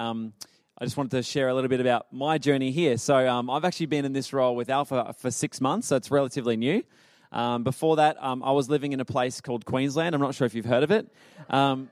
I 0.78 0.84
just 0.84 0.98
wanted 0.98 1.12
to 1.12 1.22
share 1.22 1.48
a 1.48 1.54
little 1.54 1.70
bit 1.70 1.80
about 1.80 2.12
my 2.12 2.36
journey 2.36 2.70
here. 2.70 2.98
So 2.98 3.26
um, 3.26 3.48
I've 3.48 3.64
actually 3.64 3.86
been 3.86 4.04
in 4.04 4.12
this 4.12 4.34
role 4.34 4.54
with 4.54 4.68
Alpha 4.68 5.14
for 5.18 5.30
six 5.30 5.58
months, 5.58 5.86
so 5.86 5.96
it's 5.96 6.10
relatively 6.10 6.54
new. 6.58 6.82
Um, 7.32 7.62
before 7.62 7.96
that, 7.96 8.22
um, 8.22 8.42
I 8.42 8.52
was 8.52 8.68
living 8.68 8.92
in 8.92 9.00
a 9.00 9.04
place 9.06 9.40
called 9.40 9.64
Queensland. 9.64 10.14
I'm 10.14 10.20
not 10.20 10.34
sure 10.34 10.44
if 10.44 10.54
you've 10.54 10.66
heard 10.66 10.82
of 10.82 10.90
it. 10.90 11.10
Um, 11.48 11.90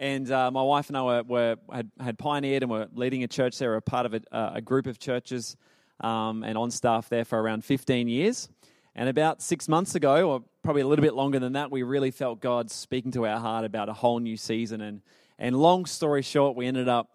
and 0.00 0.28
uh, 0.32 0.50
my 0.50 0.62
wife 0.62 0.88
and 0.88 0.96
I 0.96 1.02
were, 1.02 1.22
were, 1.22 1.56
had, 1.72 1.92
had 2.00 2.18
pioneered 2.18 2.64
and 2.64 2.72
were 2.72 2.88
leading 2.92 3.22
a 3.22 3.28
church 3.28 3.56
there, 3.58 3.76
a 3.76 3.80
part 3.80 4.04
of 4.04 4.14
a, 4.14 4.22
a 4.56 4.60
group 4.60 4.88
of 4.88 4.98
churches, 4.98 5.56
um, 6.00 6.42
and 6.42 6.58
on 6.58 6.72
staff 6.72 7.08
there 7.08 7.24
for 7.24 7.40
around 7.40 7.64
15 7.64 8.08
years. 8.08 8.48
And 8.96 9.08
about 9.08 9.42
six 9.42 9.68
months 9.68 9.94
ago, 9.94 10.28
or 10.28 10.42
probably 10.64 10.82
a 10.82 10.88
little 10.88 11.04
bit 11.04 11.14
longer 11.14 11.38
than 11.38 11.52
that, 11.52 11.70
we 11.70 11.84
really 11.84 12.10
felt 12.10 12.40
God 12.40 12.68
speaking 12.72 13.12
to 13.12 13.26
our 13.26 13.38
heart 13.38 13.64
about 13.64 13.88
a 13.88 13.92
whole 13.92 14.18
new 14.18 14.36
season. 14.36 14.80
And, 14.80 15.02
and 15.38 15.54
long 15.54 15.86
story 15.86 16.22
short, 16.22 16.56
we 16.56 16.66
ended 16.66 16.88
up 16.88 17.13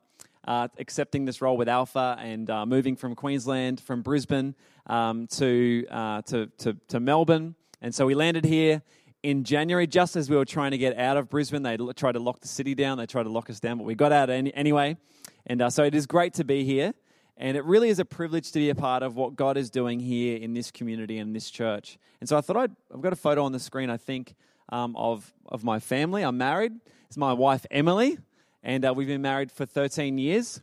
uh, 0.49 0.67
accepting 0.79 1.25
this 1.25 1.43
role 1.43 1.55
with 1.55 1.69
Alpha 1.69 2.17
and 2.19 2.49
uh, 2.49 2.65
moving 2.65 2.95
from 2.95 3.13
Queensland, 3.13 3.79
from 3.79 4.01
Brisbane 4.01 4.55
um, 4.87 5.27
to, 5.27 5.85
uh, 5.91 6.23
to, 6.23 6.47
to, 6.57 6.75
to, 6.87 6.99
Melbourne. 6.99 7.53
And 7.83 7.93
so 7.93 8.07
we 8.07 8.15
landed 8.15 8.45
here 8.45 8.81
in 9.21 9.43
January, 9.43 9.85
just 9.85 10.15
as 10.15 10.27
we 10.27 10.35
were 10.35 10.45
trying 10.45 10.71
to 10.71 10.79
get 10.79 10.97
out 10.97 11.17
of 11.17 11.29
Brisbane. 11.29 11.61
They 11.61 11.77
tried 11.95 12.13
to 12.13 12.19
lock 12.19 12.39
the 12.39 12.47
city 12.47 12.73
down, 12.73 12.97
they 12.97 13.05
tried 13.05 13.23
to 13.23 13.29
lock 13.29 13.51
us 13.51 13.59
down, 13.59 13.77
but 13.77 13.83
we 13.83 13.93
got 13.93 14.11
out 14.11 14.31
any, 14.31 14.51
anyway. 14.55 14.97
And 15.45 15.61
uh, 15.61 15.69
so 15.69 15.83
it 15.83 15.93
is 15.93 16.07
great 16.07 16.33
to 16.35 16.43
be 16.43 16.63
here. 16.63 16.95
And 17.37 17.55
it 17.55 17.63
really 17.63 17.89
is 17.89 17.99
a 17.99 18.05
privilege 18.05 18.51
to 18.53 18.59
be 18.59 18.71
a 18.71 18.75
part 18.75 19.03
of 19.03 19.15
what 19.15 19.35
God 19.35 19.55
is 19.55 19.69
doing 19.69 19.99
here 19.99 20.35
in 20.35 20.55
this 20.55 20.71
community 20.71 21.19
and 21.19 21.35
this 21.35 21.51
church. 21.51 21.99
And 22.21 22.27
so 22.27 22.35
I 22.35 22.41
thought 22.41 22.57
I'd, 22.57 22.75
I've 22.91 23.01
got 23.01 23.13
a 23.13 23.15
photo 23.15 23.43
on 23.43 23.51
the 23.51 23.59
screen, 23.59 23.91
I 23.91 23.97
think, 23.97 24.33
um, 24.69 24.95
of, 24.95 25.31
of 25.45 25.63
my 25.63 25.79
family. 25.79 26.23
I'm 26.23 26.39
married. 26.39 26.73
It's 27.07 27.17
my 27.17 27.33
wife, 27.33 27.67
Emily 27.69 28.17
and 28.63 28.85
uh, 28.85 28.93
we've 28.93 29.07
been 29.07 29.21
married 29.21 29.51
for 29.51 29.65
13 29.65 30.17
years. 30.17 30.61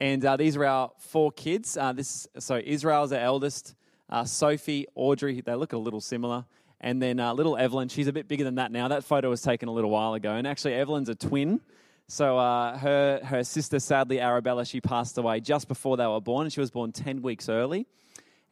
And 0.00 0.24
uh, 0.24 0.36
these 0.36 0.56
are 0.56 0.64
our 0.64 0.90
four 0.98 1.32
kids. 1.32 1.76
Uh, 1.76 1.92
this 1.92 2.28
so 2.38 2.60
Israel's 2.62 3.12
our 3.12 3.20
eldest. 3.20 3.74
Uh, 4.08 4.24
Sophie, 4.24 4.86
Audrey, 4.94 5.40
they 5.40 5.54
look 5.54 5.72
a 5.72 5.78
little 5.78 6.00
similar. 6.00 6.44
And 6.80 7.00
then 7.00 7.18
uh, 7.18 7.32
little 7.32 7.56
Evelyn, 7.56 7.88
she's 7.88 8.06
a 8.06 8.12
bit 8.12 8.28
bigger 8.28 8.44
than 8.44 8.56
that 8.56 8.70
now. 8.70 8.88
That 8.88 9.04
photo 9.04 9.30
was 9.30 9.42
taken 9.42 9.68
a 9.68 9.72
little 9.72 9.90
while 9.90 10.14
ago. 10.14 10.32
And 10.32 10.46
actually, 10.46 10.74
Evelyn's 10.74 11.08
a 11.08 11.14
twin. 11.14 11.60
So 12.08 12.38
uh, 12.38 12.78
her 12.78 13.20
her 13.24 13.42
sister, 13.42 13.80
sadly, 13.80 14.20
Arabella, 14.20 14.64
she 14.64 14.80
passed 14.80 15.18
away 15.18 15.40
just 15.40 15.66
before 15.66 15.96
they 15.96 16.06
were 16.06 16.20
born, 16.20 16.44
and 16.44 16.52
she 16.52 16.60
was 16.60 16.70
born 16.70 16.92
10 16.92 17.22
weeks 17.22 17.48
early. 17.48 17.86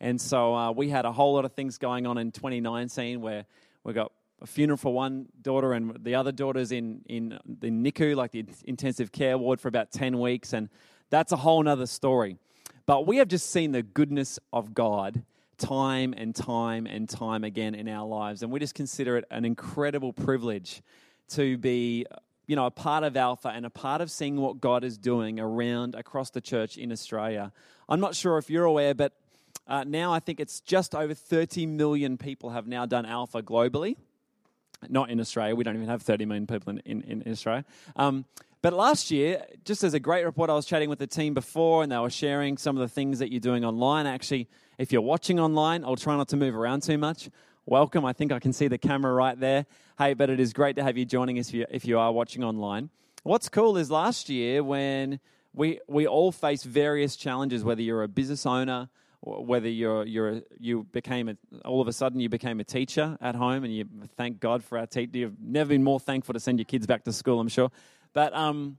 And 0.00 0.21
so 0.21 0.73
we 0.73 0.89
had 0.89 1.05
a 1.05 1.12
whole 1.12 1.34
lot 1.34 1.44
of 1.44 1.53
things 1.53 1.78
going 1.78 2.06
on 2.06 2.19
in 2.19 2.33
2019 2.33 3.21
where 3.21 3.44
we 3.84 3.93
got 3.93 4.12
a 4.41 4.47
funeral 4.47 4.77
for 4.77 4.93
one 4.93 5.27
daughter, 5.41 5.72
and 5.72 5.97
the 6.05 6.15
other 6.15 6.33
daughter's 6.33 6.72
in, 6.72 7.03
in 7.06 7.39
the 7.47 7.71
NICU, 7.71 8.17
like 8.17 8.33
the 8.33 8.45
intensive 8.65 9.12
care 9.12 9.39
ward, 9.39 9.61
for 9.61 9.69
about 9.69 9.93
10 9.93 10.19
weeks. 10.19 10.53
And 10.53 10.69
that's 11.11 11.33
a 11.33 11.37
whole 11.37 11.67
other 11.69 11.87
story. 11.87 12.37
But 12.87 13.06
we 13.06 13.17
have 13.19 13.28
just 13.28 13.50
seen 13.50 13.73
the 13.73 13.83
goodness 13.83 14.39
of 14.53 14.75
God 14.75 15.23
time 15.56 16.15
and 16.17 16.34
time 16.34 16.87
and 16.87 17.09
time 17.09 17.44
again 17.44 17.75
in 17.75 17.89
our 17.89 18.06
lives. 18.06 18.43
And 18.43 18.50
we 18.53 18.59
just 18.61 18.75
consider 18.75 19.17
it 19.17 19.25
an 19.31 19.44
incredible 19.44 20.12
privilege 20.12 20.83
to 21.28 21.56
be 21.56 22.06
you 22.47 22.56
know, 22.56 22.67
a 22.67 22.71
part 22.71 23.05
of 23.05 23.17
Alpha 23.17 23.49
and 23.49 23.65
a 23.65 23.71
part 23.71 24.00
of 24.00 24.11
seeing 24.11 24.37
what 24.37 24.61
God 24.61 24.84
is 24.84 24.99
doing 24.99 25.41
around 25.41 25.94
across 25.94 26.31
the 26.31 26.41
church 26.41 26.77
in 26.77 26.93
Australia. 26.93 27.53
I'm 27.89 28.00
not 28.00 28.15
sure 28.15 28.37
if 28.37 28.50
you're 28.50 28.65
aware, 28.65 28.94
but 28.94 29.12
uh, 29.67 29.84
now 29.84 30.12
I 30.12 30.21
think 30.21 30.41
it's 30.41 30.61
just 30.61 30.94
over 30.94 31.15
30 31.15 31.65
million 31.67 32.19
people 32.19 32.50
have 32.50 32.67
now 32.67 32.84
done 32.84 33.06
Alpha 33.06 33.43
globally 33.43 33.97
not 34.89 35.11
in 35.11 35.21
Australia. 35.21 35.55
We 35.55 35.65
don't 35.65 35.77
even 35.77 35.89
have 35.89 36.03
30 36.03 36.27
million 36.27 36.47
people 36.47 36.71
in, 36.85 37.03
in, 37.03 37.23
in 37.23 37.33
Australia. 37.33 37.65
Um, 37.97 38.25
but 38.62 38.73
last 38.73 39.11
year, 39.11 39.45
just 39.65 39.85
as 39.85 39.93
a 39.93 40.01
great 40.01 40.25
report, 40.25 40.49
I 40.49 40.55
was 40.55 40.65
chatting 40.65 40.89
with 40.89 40.99
the 40.99 41.07
team 41.07 41.35
before 41.35 41.83
and 41.83 41.93
they 41.93 41.99
were 41.99 42.09
sharing 42.09 42.57
some 42.57 42.77
of 42.77 42.81
the 42.81 42.89
things 42.89 43.19
that 43.19 43.31
you're 43.31 43.41
doing 43.41 43.65
online. 43.65 44.07
Actually, 44.07 44.49
if 44.79 44.91
you're 44.91 45.03
watching 45.03 45.39
online, 45.39 45.85
I'll 45.85 45.97
try 45.97 46.17
not 46.17 46.29
to 46.29 46.37
move 46.37 46.57
around 46.57 46.83
too 46.83 46.97
much. 46.97 47.29
Welcome. 47.67 48.05
I 48.05 48.12
think 48.12 48.33
I 48.33 48.39
can 48.39 48.53
see 48.53 48.69
the 48.69 48.79
camera 48.79 49.12
right 49.12 49.39
there. 49.39 49.67
Hey, 49.99 50.15
but 50.15 50.31
it 50.31 50.41
is 50.41 50.53
great 50.53 50.77
to 50.77 50.83
have 50.83 50.97
you 50.97 51.05
joining 51.05 51.39
us 51.39 51.49
if 51.49 51.55
you, 51.55 51.67
if 51.71 51.85
you 51.85 51.99
are 51.99 52.11
watching 52.11 52.43
online. 52.43 52.91
What's 53.23 53.49
cool 53.49 53.77
is 53.77 53.91
last 53.91 54.29
year 54.29 54.62
when 54.62 55.21
we, 55.55 55.81
we 55.87 56.06
all 56.06 56.33
face 56.33 56.62
various 56.62 57.17
challenges, 57.17 57.65
whether 57.65 57.83
you're 57.83 58.03
a 58.03 58.09
business 58.09 58.45
owner, 58.45 58.89
whether 59.25 59.69
you're 59.69 60.07
you're 60.07 60.43
you 60.59 60.85
became 60.85 61.29
a, 61.29 61.37
all 61.65 61.81
of 61.81 61.89
a 61.89 61.93
sudden 61.93 62.21
you 62.21 62.29
became 62.29 62.61
a 62.61 62.65
teacher 62.65 63.17
at 63.21 63.35
home 63.35 63.65
and 63.65 63.75
you 63.75 63.87
thank 64.17 64.39
God 64.39 64.62
for 64.62 64.79
our 64.79 64.87
teacher. 64.87 65.19
You've 65.19 65.41
never 65.41 65.69
been 65.69 65.83
more 65.83 65.99
thankful 65.99 66.35
to 66.35 66.41
send 66.41 66.59
your 66.59 66.67
kids 66.67 66.87
back 66.87 67.05
to 67.05 67.12
school, 67.12 67.41
I'm 67.41 67.49
sure. 67.49 67.71
But 68.12 68.35
um, 68.35 68.79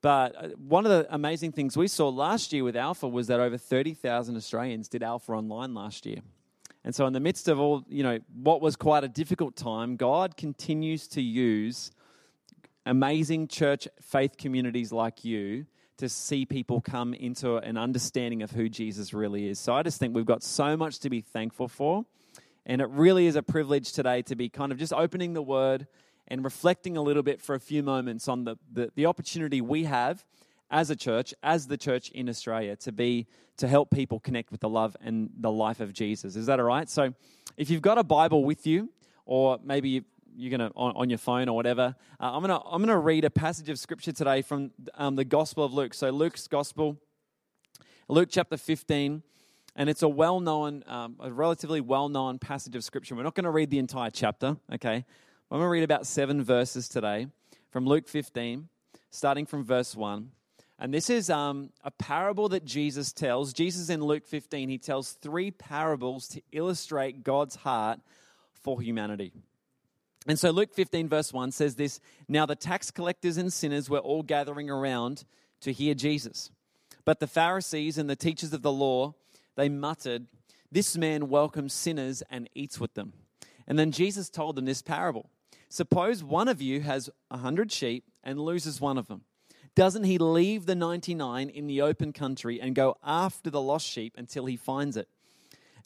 but 0.00 0.36
uh, 0.36 0.48
one 0.56 0.86
of 0.86 0.90
the 0.90 1.06
amazing 1.12 1.52
things 1.52 1.76
we 1.76 1.88
saw 1.88 2.08
last 2.08 2.52
year 2.52 2.62
with 2.62 2.76
Alpha 2.76 3.08
was 3.08 3.26
that 3.28 3.40
over 3.40 3.56
thirty 3.56 3.94
thousand 3.94 4.36
Australians 4.36 4.88
did 4.88 5.02
Alpha 5.02 5.32
online 5.32 5.74
last 5.74 6.04
year. 6.04 6.18
And 6.84 6.94
so, 6.94 7.06
in 7.06 7.12
the 7.12 7.20
midst 7.20 7.48
of 7.48 7.58
all, 7.58 7.84
you 7.88 8.02
know, 8.02 8.18
what 8.42 8.60
was 8.60 8.76
quite 8.76 9.04
a 9.04 9.08
difficult 9.08 9.56
time, 9.56 9.96
God 9.96 10.36
continues 10.36 11.08
to 11.08 11.22
use 11.22 11.90
amazing 12.86 13.48
church 13.48 13.88
faith 14.00 14.36
communities 14.36 14.92
like 14.92 15.24
you 15.24 15.66
to 15.98 16.08
see 16.08 16.46
people 16.46 16.80
come 16.80 17.12
into 17.12 17.56
an 17.56 17.76
understanding 17.76 18.42
of 18.42 18.50
who 18.50 18.68
Jesus 18.68 19.12
really 19.12 19.48
is. 19.48 19.58
So 19.58 19.74
I 19.74 19.82
just 19.82 19.98
think 19.98 20.14
we've 20.14 20.26
got 20.26 20.42
so 20.42 20.76
much 20.76 21.00
to 21.00 21.10
be 21.10 21.20
thankful 21.20 21.68
for. 21.68 22.04
And 22.66 22.80
it 22.80 22.88
really 22.90 23.26
is 23.26 23.36
a 23.36 23.42
privilege 23.42 23.92
today 23.92 24.22
to 24.22 24.36
be 24.36 24.48
kind 24.48 24.72
of 24.72 24.78
just 24.78 24.92
opening 24.92 25.32
the 25.32 25.42
word 25.42 25.86
and 26.28 26.44
reflecting 26.44 26.96
a 26.96 27.02
little 27.02 27.22
bit 27.22 27.40
for 27.40 27.54
a 27.54 27.60
few 27.60 27.82
moments 27.82 28.28
on 28.28 28.44
the, 28.44 28.56
the, 28.72 28.90
the 28.94 29.06
opportunity 29.06 29.60
we 29.60 29.84
have 29.84 30.24
as 30.70 30.90
a 30.90 30.96
church, 30.96 31.32
as 31.42 31.66
the 31.66 31.76
church 31.76 32.10
in 32.10 32.28
Australia, 32.28 32.76
to 32.76 32.92
be 32.92 33.26
to 33.56 33.66
help 33.66 33.90
people 33.90 34.20
connect 34.20 34.52
with 34.52 34.60
the 34.60 34.68
love 34.68 34.96
and 35.02 35.30
the 35.38 35.50
life 35.50 35.80
of 35.80 35.92
Jesus. 35.92 36.36
Is 36.36 36.46
that 36.46 36.60
all 36.60 36.66
right? 36.66 36.88
So 36.88 37.14
if 37.56 37.70
you've 37.70 37.82
got 37.82 37.98
a 37.98 38.04
Bible 38.04 38.44
with 38.44 38.66
you, 38.66 38.90
or 39.24 39.58
maybe 39.64 40.04
you're 40.38 40.56
gonna 40.56 40.70
on, 40.76 40.92
on 40.94 41.10
your 41.10 41.18
phone 41.18 41.48
or 41.48 41.56
whatever. 41.56 41.96
Uh, 42.20 42.30
I'm 42.32 42.40
gonna 42.40 42.60
I'm 42.64 42.80
gonna 42.80 42.98
read 42.98 43.24
a 43.24 43.30
passage 43.30 43.68
of 43.68 43.78
scripture 43.78 44.12
today 44.12 44.40
from 44.40 44.70
um, 44.94 45.16
the 45.16 45.24
Gospel 45.24 45.64
of 45.64 45.74
Luke. 45.74 45.94
So 45.94 46.10
Luke's 46.10 46.46
Gospel, 46.46 46.96
Luke 48.08 48.28
chapter 48.30 48.56
15, 48.56 49.22
and 49.74 49.90
it's 49.90 50.02
a 50.02 50.08
well-known, 50.08 50.84
um, 50.86 51.16
a 51.20 51.30
relatively 51.30 51.80
well-known 51.80 52.38
passage 52.38 52.76
of 52.76 52.84
scripture. 52.84 53.14
We're 53.14 53.24
not 53.24 53.34
going 53.34 53.44
to 53.44 53.50
read 53.50 53.70
the 53.70 53.78
entire 53.78 54.10
chapter, 54.10 54.56
okay? 54.72 54.94
I'm 54.94 55.58
going 55.58 55.62
to 55.62 55.68
read 55.68 55.84
about 55.84 56.06
seven 56.06 56.42
verses 56.42 56.88
today 56.88 57.26
from 57.70 57.86
Luke 57.86 58.08
15, 58.08 58.68
starting 59.10 59.44
from 59.46 59.64
verse 59.64 59.94
one. 59.94 60.30
And 60.78 60.94
this 60.94 61.10
is 61.10 61.28
um, 61.28 61.70
a 61.82 61.90
parable 61.90 62.48
that 62.50 62.64
Jesus 62.64 63.12
tells. 63.12 63.52
Jesus 63.52 63.90
in 63.90 64.00
Luke 64.00 64.26
15, 64.26 64.68
he 64.68 64.78
tells 64.78 65.12
three 65.12 65.50
parables 65.50 66.28
to 66.28 66.42
illustrate 66.52 67.24
God's 67.24 67.56
heart 67.56 68.00
for 68.52 68.80
humanity. 68.80 69.32
And 70.28 70.38
so 70.38 70.50
Luke 70.50 70.74
15, 70.74 71.08
verse 71.08 71.32
1 71.32 71.52
says 71.52 71.74
this 71.74 72.00
Now 72.28 72.44
the 72.44 72.54
tax 72.54 72.90
collectors 72.90 73.38
and 73.38 73.50
sinners 73.50 73.88
were 73.88 73.98
all 73.98 74.22
gathering 74.22 74.68
around 74.68 75.24
to 75.62 75.72
hear 75.72 75.94
Jesus. 75.94 76.50
But 77.06 77.18
the 77.18 77.26
Pharisees 77.26 77.96
and 77.96 78.08
the 78.08 78.14
teachers 78.14 78.52
of 78.52 78.60
the 78.60 78.70
law, 78.70 79.14
they 79.56 79.70
muttered, 79.70 80.26
This 80.70 80.98
man 80.98 81.30
welcomes 81.30 81.72
sinners 81.72 82.22
and 82.30 82.50
eats 82.54 82.78
with 82.78 82.92
them. 82.92 83.14
And 83.66 83.78
then 83.78 83.90
Jesus 83.90 84.28
told 84.28 84.56
them 84.56 84.66
this 84.66 84.82
parable 84.82 85.30
Suppose 85.70 86.22
one 86.22 86.48
of 86.48 86.60
you 86.60 86.82
has 86.82 87.08
a 87.30 87.38
hundred 87.38 87.72
sheep 87.72 88.04
and 88.22 88.38
loses 88.38 88.80
one 88.80 88.98
of 88.98 89.08
them. 89.08 89.22
doesn't 89.74 90.04
he 90.04 90.18
leave 90.18 90.66
the 90.66 90.74
99 90.74 91.48
in 91.48 91.66
the 91.66 91.80
open 91.80 92.12
country 92.12 92.60
and 92.60 92.74
go 92.74 92.96
after 93.02 93.48
the 93.48 93.62
lost 93.62 93.86
sheep 93.86 94.14
until 94.18 94.44
he 94.44 94.56
finds 94.56 94.98
it? 94.98 95.08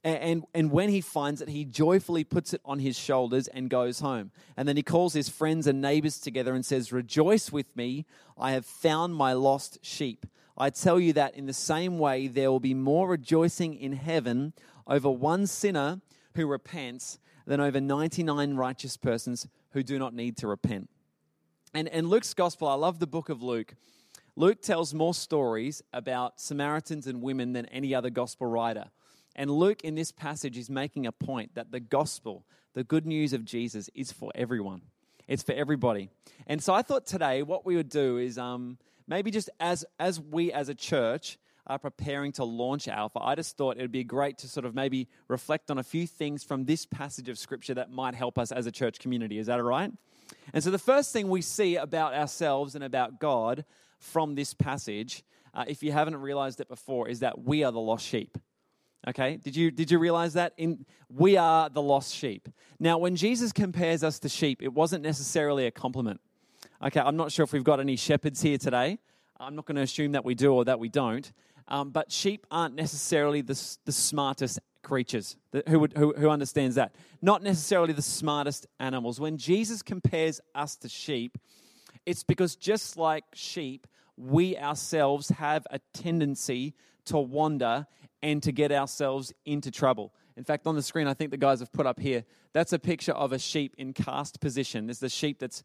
And, 0.04 0.44
and 0.52 0.72
when 0.72 0.88
he 0.88 1.00
finds 1.00 1.40
it, 1.40 1.48
he 1.48 1.64
joyfully 1.64 2.24
puts 2.24 2.52
it 2.52 2.60
on 2.64 2.80
his 2.80 2.98
shoulders 2.98 3.46
and 3.46 3.70
goes 3.70 4.00
home. 4.00 4.32
And 4.56 4.66
then 4.66 4.76
he 4.76 4.82
calls 4.82 5.12
his 5.12 5.28
friends 5.28 5.68
and 5.68 5.80
neighbors 5.80 6.18
together 6.18 6.54
and 6.54 6.66
says, 6.66 6.92
Rejoice 6.92 7.52
with 7.52 7.76
me, 7.76 8.04
I 8.36 8.52
have 8.52 8.66
found 8.66 9.14
my 9.14 9.32
lost 9.32 9.78
sheep. 9.82 10.26
I 10.58 10.70
tell 10.70 10.98
you 10.98 11.12
that 11.12 11.36
in 11.36 11.46
the 11.46 11.52
same 11.52 11.98
way, 11.98 12.26
there 12.26 12.50
will 12.50 12.60
be 12.60 12.74
more 12.74 13.08
rejoicing 13.08 13.74
in 13.74 13.92
heaven 13.92 14.54
over 14.88 15.08
one 15.08 15.46
sinner 15.46 16.00
who 16.34 16.46
repents 16.46 17.20
than 17.46 17.60
over 17.60 17.80
99 17.80 18.56
righteous 18.56 18.96
persons 18.96 19.46
who 19.70 19.84
do 19.84 19.98
not 20.00 20.14
need 20.14 20.36
to 20.38 20.48
repent. 20.48 20.90
And, 21.74 21.88
and 21.88 22.08
Luke's 22.08 22.34
gospel, 22.34 22.66
I 22.68 22.74
love 22.74 22.98
the 22.98 23.06
book 23.06 23.28
of 23.28 23.42
Luke. 23.42 23.74
Luke 24.34 24.62
tells 24.62 24.92
more 24.92 25.14
stories 25.14 25.82
about 25.92 26.40
Samaritans 26.40 27.06
and 27.06 27.22
women 27.22 27.52
than 27.52 27.66
any 27.66 27.94
other 27.94 28.10
gospel 28.10 28.46
writer. 28.46 28.90
And 29.34 29.50
Luke, 29.50 29.82
in 29.82 29.94
this 29.94 30.12
passage, 30.12 30.58
is 30.58 30.68
making 30.68 31.06
a 31.06 31.12
point 31.12 31.54
that 31.54 31.70
the 31.70 31.80
gospel, 31.80 32.44
the 32.74 32.84
good 32.84 33.06
news 33.06 33.32
of 33.32 33.44
Jesus, 33.44 33.88
is 33.94 34.12
for 34.12 34.30
everyone. 34.34 34.82
It's 35.28 35.42
for 35.42 35.52
everybody. 35.52 36.10
And 36.46 36.62
so 36.62 36.74
I 36.74 36.82
thought 36.82 37.06
today 37.06 37.42
what 37.42 37.64
we 37.64 37.76
would 37.76 37.88
do 37.88 38.18
is 38.18 38.38
um, 38.38 38.78
maybe 39.06 39.30
just 39.30 39.48
as, 39.60 39.84
as 39.98 40.20
we 40.20 40.52
as 40.52 40.68
a 40.68 40.74
church 40.74 41.38
are 41.66 41.78
preparing 41.78 42.32
to 42.32 42.44
launch 42.44 42.88
Alpha, 42.88 43.20
I 43.22 43.34
just 43.36 43.56
thought 43.56 43.76
it 43.76 43.82
would 43.82 43.92
be 43.92 44.04
great 44.04 44.38
to 44.38 44.48
sort 44.48 44.66
of 44.66 44.74
maybe 44.74 45.08
reflect 45.28 45.70
on 45.70 45.78
a 45.78 45.82
few 45.82 46.06
things 46.06 46.42
from 46.42 46.64
this 46.64 46.84
passage 46.84 47.28
of 47.28 47.38
Scripture 47.38 47.74
that 47.74 47.90
might 47.90 48.14
help 48.14 48.38
us 48.38 48.50
as 48.50 48.66
a 48.66 48.72
church 48.72 48.98
community. 48.98 49.38
Is 49.38 49.46
that 49.46 49.60
all 49.60 49.66
right? 49.66 49.92
And 50.52 50.62
so 50.62 50.70
the 50.70 50.78
first 50.78 51.12
thing 51.12 51.28
we 51.28 51.40
see 51.40 51.76
about 51.76 52.14
ourselves 52.14 52.74
and 52.74 52.82
about 52.82 53.20
God 53.20 53.64
from 53.98 54.34
this 54.34 54.54
passage, 54.54 55.22
uh, 55.54 55.64
if 55.68 55.82
you 55.82 55.92
haven't 55.92 56.16
realized 56.16 56.60
it 56.60 56.68
before, 56.68 57.08
is 57.08 57.20
that 57.20 57.44
we 57.44 57.62
are 57.62 57.70
the 57.70 57.80
lost 57.80 58.04
sheep. 58.04 58.38
Okay, 59.08 59.36
did 59.36 59.56
you 59.56 59.70
did 59.70 59.90
you 59.90 59.98
realize 59.98 60.34
that? 60.34 60.52
In 60.56 60.86
we 61.08 61.36
are 61.36 61.68
the 61.68 61.82
lost 61.82 62.14
sheep. 62.14 62.48
Now, 62.78 62.98
when 62.98 63.16
Jesus 63.16 63.52
compares 63.52 64.04
us 64.04 64.18
to 64.20 64.28
sheep, 64.28 64.62
it 64.62 64.72
wasn't 64.72 65.02
necessarily 65.02 65.66
a 65.66 65.70
compliment. 65.70 66.20
Okay, 66.84 67.00
I'm 67.00 67.16
not 67.16 67.32
sure 67.32 67.44
if 67.44 67.52
we've 67.52 67.64
got 67.64 67.80
any 67.80 67.96
shepherds 67.96 68.42
here 68.42 68.58
today. 68.58 68.98
I'm 69.40 69.56
not 69.56 69.66
going 69.66 69.76
to 69.76 69.82
assume 69.82 70.12
that 70.12 70.24
we 70.24 70.34
do 70.34 70.52
or 70.52 70.64
that 70.64 70.78
we 70.78 70.88
don't. 70.88 71.32
Um, 71.68 71.90
but 71.90 72.12
sheep 72.12 72.46
aren't 72.50 72.74
necessarily 72.74 73.40
the, 73.40 73.60
the 73.84 73.92
smartest 73.92 74.60
creatures. 74.82 75.36
Who, 75.68 75.80
would, 75.80 75.92
who, 75.96 76.12
who 76.16 76.28
understands 76.28 76.76
that? 76.76 76.94
Not 77.20 77.42
necessarily 77.42 77.92
the 77.92 78.02
smartest 78.02 78.66
animals. 78.80 79.20
When 79.20 79.38
Jesus 79.38 79.82
compares 79.82 80.40
us 80.54 80.76
to 80.76 80.88
sheep, 80.88 81.38
it's 82.04 82.24
because 82.24 82.56
just 82.56 82.96
like 82.96 83.24
sheep, 83.32 83.86
we 84.16 84.56
ourselves 84.56 85.28
have 85.30 85.66
a 85.70 85.80
tendency 85.94 86.74
to 87.06 87.18
wander 87.18 87.86
and 88.22 88.42
to 88.42 88.52
get 88.52 88.72
ourselves 88.72 89.32
into 89.44 89.70
trouble. 89.70 90.12
In 90.36 90.44
fact, 90.44 90.66
on 90.66 90.74
the 90.74 90.82
screen, 90.82 91.06
I 91.06 91.14
think 91.14 91.30
the 91.30 91.36
guys 91.36 91.60
have 91.60 91.72
put 91.72 91.86
up 91.86 91.98
here, 91.98 92.24
that's 92.52 92.72
a 92.72 92.78
picture 92.78 93.12
of 93.12 93.32
a 93.32 93.38
sheep 93.38 93.74
in 93.78 93.92
cast 93.92 94.40
position. 94.40 94.86
This 94.86 94.96
is 94.96 95.00
the 95.00 95.08
sheep 95.08 95.38
that's 95.38 95.62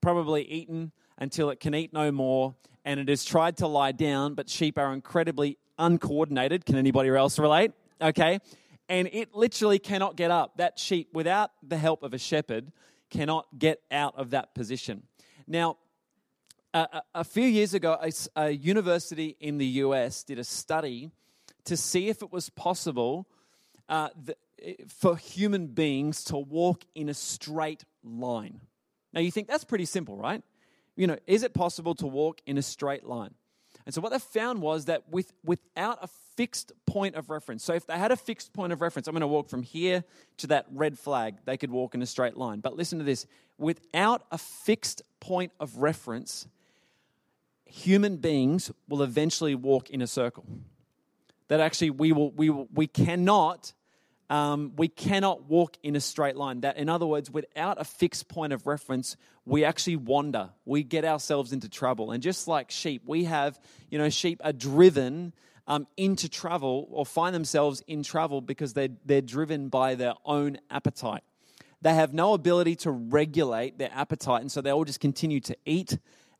probably 0.00 0.42
eaten 0.42 0.92
until 1.18 1.50
it 1.50 1.60
can 1.60 1.74
eat 1.74 1.92
no 1.92 2.10
more, 2.10 2.54
and 2.84 2.98
it 2.98 3.08
has 3.08 3.24
tried 3.24 3.58
to 3.58 3.66
lie 3.66 3.92
down, 3.92 4.34
but 4.34 4.48
sheep 4.48 4.78
are 4.78 4.92
incredibly 4.92 5.58
uncoordinated. 5.78 6.64
Can 6.64 6.76
anybody 6.76 7.10
else 7.10 7.38
relate? 7.38 7.72
Okay. 8.00 8.38
And 8.88 9.08
it 9.12 9.34
literally 9.34 9.78
cannot 9.78 10.16
get 10.16 10.30
up. 10.30 10.56
That 10.56 10.78
sheep, 10.78 11.08
without 11.12 11.50
the 11.62 11.76
help 11.76 12.02
of 12.02 12.14
a 12.14 12.18
shepherd, 12.18 12.72
cannot 13.10 13.46
get 13.58 13.80
out 13.90 14.14
of 14.16 14.30
that 14.30 14.54
position. 14.54 15.02
Now, 15.46 15.76
a, 16.72 17.02
a 17.14 17.24
few 17.24 17.44
years 17.44 17.74
ago, 17.74 17.98
a, 18.00 18.12
a 18.36 18.50
university 18.50 19.36
in 19.40 19.58
the 19.58 19.66
US 19.66 20.22
did 20.22 20.38
a 20.38 20.44
study 20.44 21.10
to 21.70 21.76
see 21.76 22.08
if 22.08 22.20
it 22.20 22.32
was 22.32 22.50
possible 22.50 23.28
uh, 23.88 24.08
the, 24.24 24.36
for 24.88 25.16
human 25.16 25.68
beings 25.68 26.24
to 26.24 26.36
walk 26.36 26.82
in 26.96 27.08
a 27.08 27.14
straight 27.14 27.84
line. 28.02 28.60
Now, 29.12 29.20
you 29.20 29.30
think 29.30 29.46
that's 29.46 29.62
pretty 29.62 29.84
simple, 29.84 30.16
right? 30.16 30.42
You 30.96 31.06
know, 31.06 31.16
is 31.28 31.44
it 31.44 31.54
possible 31.54 31.94
to 31.94 32.08
walk 32.08 32.40
in 32.44 32.58
a 32.58 32.62
straight 32.62 33.04
line? 33.04 33.34
And 33.86 33.94
so, 33.94 34.00
what 34.00 34.10
they 34.10 34.18
found 34.18 34.60
was 34.60 34.86
that 34.86 35.08
with, 35.08 35.32
without 35.44 36.00
a 36.02 36.08
fixed 36.36 36.72
point 36.86 37.14
of 37.14 37.30
reference, 37.30 37.62
so 37.62 37.72
if 37.72 37.86
they 37.86 37.96
had 37.96 38.10
a 38.10 38.16
fixed 38.16 38.52
point 38.52 38.72
of 38.72 38.80
reference, 38.80 39.06
I'm 39.06 39.12
going 39.12 39.20
to 39.20 39.28
walk 39.28 39.48
from 39.48 39.62
here 39.62 40.02
to 40.38 40.48
that 40.48 40.66
red 40.72 40.98
flag, 40.98 41.36
they 41.44 41.56
could 41.56 41.70
walk 41.70 41.94
in 41.94 42.02
a 42.02 42.06
straight 42.06 42.36
line. 42.36 42.58
But 42.58 42.74
listen 42.74 42.98
to 42.98 43.04
this 43.04 43.26
without 43.58 44.24
a 44.32 44.38
fixed 44.38 45.02
point 45.20 45.52
of 45.60 45.76
reference, 45.76 46.48
human 47.64 48.16
beings 48.16 48.72
will 48.88 49.04
eventually 49.04 49.54
walk 49.54 49.88
in 49.88 50.02
a 50.02 50.08
circle. 50.08 50.44
That 51.50 51.58
actually 51.58 51.90
we 51.90 52.12
will 52.12 52.30
we 52.30 52.48
will, 52.48 52.68
we 52.72 52.86
cannot 52.86 53.72
um, 54.30 54.72
we 54.76 54.86
cannot 54.86 55.48
walk 55.48 55.76
in 55.82 55.96
a 55.96 56.00
straight 56.00 56.36
line. 56.36 56.60
That, 56.60 56.76
in 56.76 56.88
other 56.88 57.06
words, 57.06 57.28
without 57.28 57.80
a 57.80 57.84
fixed 57.84 58.28
point 58.28 58.52
of 58.52 58.68
reference, 58.68 59.16
we 59.44 59.64
actually 59.64 59.96
wander. 59.96 60.50
We 60.64 60.84
get 60.84 61.04
ourselves 61.04 61.52
into 61.52 61.68
trouble. 61.68 62.12
And 62.12 62.22
just 62.22 62.46
like 62.46 62.70
sheep, 62.70 63.02
we 63.04 63.24
have, 63.24 63.58
you 63.90 63.98
know, 63.98 64.08
sheep 64.08 64.40
are 64.44 64.52
driven 64.52 65.32
um, 65.66 65.88
into 65.96 66.28
travel 66.28 66.86
or 66.92 67.04
find 67.04 67.34
themselves 67.34 67.82
in 67.88 68.04
travel 68.04 68.40
because 68.40 68.72
they're, 68.72 68.90
they're 69.04 69.20
driven 69.20 69.68
by 69.68 69.96
their 69.96 70.14
own 70.24 70.58
appetite. 70.70 71.24
They 71.82 71.94
have 71.94 72.14
no 72.14 72.34
ability 72.34 72.76
to 72.76 72.92
regulate 72.92 73.78
their 73.78 73.90
appetite, 73.92 74.42
and 74.42 74.52
so 74.52 74.60
they 74.60 74.70
all 74.70 74.84
just 74.84 75.00
continue 75.00 75.40
to 75.40 75.56
eat 75.64 75.98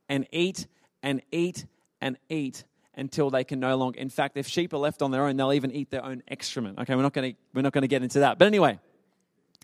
and 0.08 0.28
eat 0.30 0.68
and 1.02 1.22
eat 1.32 1.66
and 2.00 2.18
eat 2.28 2.64
until 2.94 3.30
they 3.30 3.44
can 3.44 3.60
no 3.60 3.76
longer. 3.76 3.98
In 3.98 4.10
fact, 4.10 4.36
if 4.36 4.46
sheep 4.46 4.72
are 4.72 4.78
left 4.78 5.02
on 5.02 5.10
their 5.10 5.26
own, 5.26 5.36
they'll 5.36 5.52
even 5.52 5.70
eat 5.70 5.90
their 5.90 6.04
own 6.04 6.22
excrement. 6.28 6.78
Okay, 6.78 6.94
we're 6.94 7.02
not 7.02 7.12
going 7.12 7.32
to 7.32 7.38
we're 7.54 7.62
not 7.62 7.72
going 7.72 7.82
to 7.82 7.88
get 7.88 8.02
into 8.02 8.20
that. 8.20 8.38
But 8.38 8.46
anyway, 8.46 8.78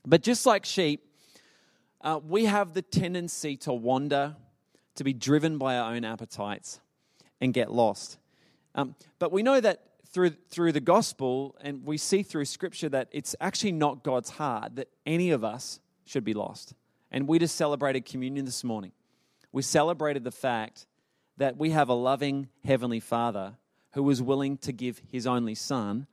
but 0.06 0.22
just 0.22 0.46
like 0.46 0.64
sheep, 0.64 1.04
uh, 2.00 2.20
we 2.26 2.44
have 2.44 2.74
the 2.74 2.82
tendency 2.82 3.56
to 3.58 3.72
wander, 3.72 4.36
to 4.94 5.04
be 5.04 5.12
driven 5.12 5.58
by 5.58 5.76
our 5.76 5.94
own 5.94 6.04
appetites, 6.04 6.80
and 7.40 7.52
get 7.52 7.72
lost. 7.72 8.18
Um, 8.74 8.94
but 9.18 9.32
we 9.32 9.42
know 9.42 9.60
that 9.60 9.82
through 10.08 10.30
through 10.48 10.72
the 10.72 10.80
gospel, 10.80 11.56
and 11.60 11.84
we 11.84 11.98
see 11.98 12.22
through 12.22 12.44
Scripture 12.44 12.88
that 12.90 13.08
it's 13.10 13.34
actually 13.40 13.72
not 13.72 14.04
God's 14.04 14.30
heart 14.30 14.76
that 14.76 14.88
any 15.04 15.30
of 15.30 15.42
us 15.44 15.80
should 16.04 16.24
be 16.24 16.34
lost. 16.34 16.74
And 17.10 17.26
we 17.26 17.38
just 17.38 17.56
celebrated 17.56 18.04
communion 18.04 18.44
this 18.44 18.62
morning. 18.64 18.92
We 19.52 19.62
celebrated 19.62 20.24
the 20.24 20.32
fact 20.32 20.86
that 21.36 21.56
we 21.56 21.70
have 21.70 21.88
a 21.88 21.94
loving 21.94 22.48
Heavenly 22.64 23.00
Father 23.00 23.54
who 23.92 24.02
was 24.02 24.22
willing 24.22 24.58
to 24.58 24.72
give 24.72 25.00
His 25.10 25.26
only 25.26 25.54
Son 25.54 26.06